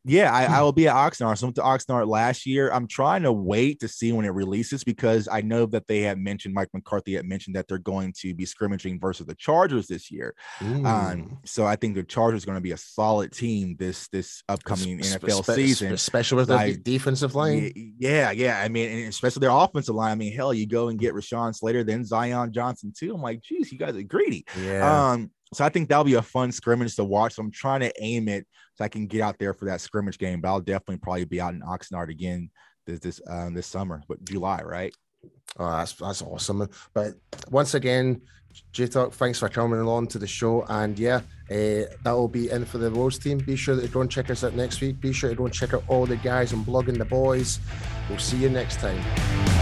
Yeah, 0.06 0.32
I, 0.32 0.42
I, 0.42 0.46
hmm. 0.58 0.62
will 0.62 0.72
be 0.72 0.86
at 0.86 0.94
Oxnard. 0.94 1.38
So 1.38 1.46
I 1.46 1.46
went 1.46 1.56
to 1.56 1.62
Oxnard 1.62 2.06
last 2.06 2.44
year. 2.44 2.70
I'm 2.70 2.86
trying 2.86 3.22
to 3.22 3.32
wait 3.32 3.80
to 3.80 3.88
see 3.88 4.12
when 4.12 4.26
it 4.26 4.30
releases 4.30 4.84
because 4.84 5.28
I 5.30 5.40
know 5.40 5.64
that 5.66 5.86
they 5.86 6.02
have 6.02 6.18
mentioned 6.18 6.52
Mike 6.52 6.68
McCarthy 6.74 7.14
had 7.14 7.24
mentioned 7.24 7.56
that 7.56 7.68
they're 7.68 7.78
going 7.78 8.12
to 8.18 8.34
be 8.34 8.44
scrimmaging 8.44 9.00
versus 9.00 9.26
the 9.26 9.34
Chargers 9.34 9.86
this 9.86 10.10
year. 10.10 10.34
Um, 10.60 11.38
so 11.46 11.64
I 11.64 11.76
think 11.76 11.94
the 11.94 12.02
Chargers 12.02 12.44
are 12.44 12.46
going 12.46 12.56
to 12.56 12.62
be 12.62 12.72
a 12.72 12.76
solid 12.76 13.32
team 13.32 13.76
this 13.78 14.08
this 14.08 14.42
upcoming 14.48 15.02
spe- 15.02 15.22
NFL 15.22 15.44
spe- 15.44 15.52
season, 15.52 15.92
especially 15.92 16.36
with 16.36 16.48
the 16.48 16.78
defensive 16.82 17.34
line. 17.34 17.72
Yeah, 17.98 18.30
yeah. 18.30 18.60
I 18.60 18.68
mean, 18.68 19.06
especially 19.06 19.40
their 19.40 19.50
offensive 19.50 19.94
line. 19.94 20.12
I 20.12 20.16
mean, 20.16 20.34
hell, 20.34 20.52
you 20.52 20.66
go 20.66 20.88
and 20.88 20.98
get 20.98 21.14
Rashawn 21.14 21.54
Slater, 21.54 21.82
then 21.82 22.04
Zion 22.04 22.52
Johnson 22.52 22.92
too. 22.96 23.14
I'm 23.14 23.22
like, 23.22 23.40
geez, 23.40 23.72
you 23.72 23.78
guys 23.78 23.96
are 23.96 24.02
greedy. 24.02 24.44
Yeah. 24.60 25.12
Um, 25.12 25.30
so 25.54 25.64
I 25.64 25.68
think 25.68 25.88
that'll 25.88 26.04
be 26.04 26.14
a 26.14 26.22
fun 26.22 26.52
scrimmage 26.52 26.96
to 26.96 27.04
watch. 27.04 27.34
So 27.34 27.42
I'm 27.42 27.50
trying 27.50 27.80
to 27.80 27.92
aim 28.00 28.28
it 28.28 28.46
so 28.74 28.84
I 28.84 28.88
can 28.88 29.06
get 29.06 29.20
out 29.20 29.38
there 29.38 29.54
for 29.54 29.64
that 29.66 29.80
scrimmage 29.80 30.18
game. 30.18 30.40
But 30.40 30.48
I'll 30.48 30.60
definitely 30.60 30.98
probably 30.98 31.24
be 31.24 31.40
out 31.40 31.54
in 31.54 31.60
Oxnard 31.62 32.10
again 32.10 32.50
this 32.86 33.00
this 33.00 33.20
um, 33.28 33.54
this 33.54 33.66
summer, 33.66 34.02
but 34.08 34.22
July, 34.24 34.62
right? 34.62 34.94
Oh, 35.58 35.70
that's 35.70 35.92
that's 35.94 36.22
awesome. 36.22 36.68
But 36.92 37.14
once 37.50 37.74
again, 37.74 38.20
J 38.72 38.86
Tuck, 38.86 39.12
thanks 39.12 39.38
for 39.38 39.48
coming 39.48 39.80
along 39.80 40.08
to 40.08 40.18
the 40.18 40.26
show. 40.26 40.64
And 40.68 40.98
yeah, 40.98 41.20
uh, 41.50 41.88
that 42.04 42.12
will 42.12 42.28
be 42.28 42.50
in 42.50 42.64
for 42.64 42.78
the 42.78 42.90
Rose 42.90 43.18
team. 43.18 43.38
Be 43.38 43.56
sure 43.56 43.80
to 43.80 43.88
go 43.88 44.00
and 44.00 44.10
check 44.10 44.30
us 44.30 44.44
out 44.44 44.54
next 44.54 44.80
week. 44.80 45.00
Be 45.00 45.12
sure 45.12 45.30
to 45.30 45.36
go 45.36 45.44
and 45.46 45.54
check 45.54 45.74
out 45.74 45.84
all 45.88 46.06
the 46.06 46.16
guys 46.16 46.52
and 46.52 46.64
blogging 46.64 46.98
the 46.98 47.04
boys. 47.04 47.60
We'll 48.08 48.18
see 48.18 48.36
you 48.36 48.50
next 48.50 48.80
time. 48.80 49.53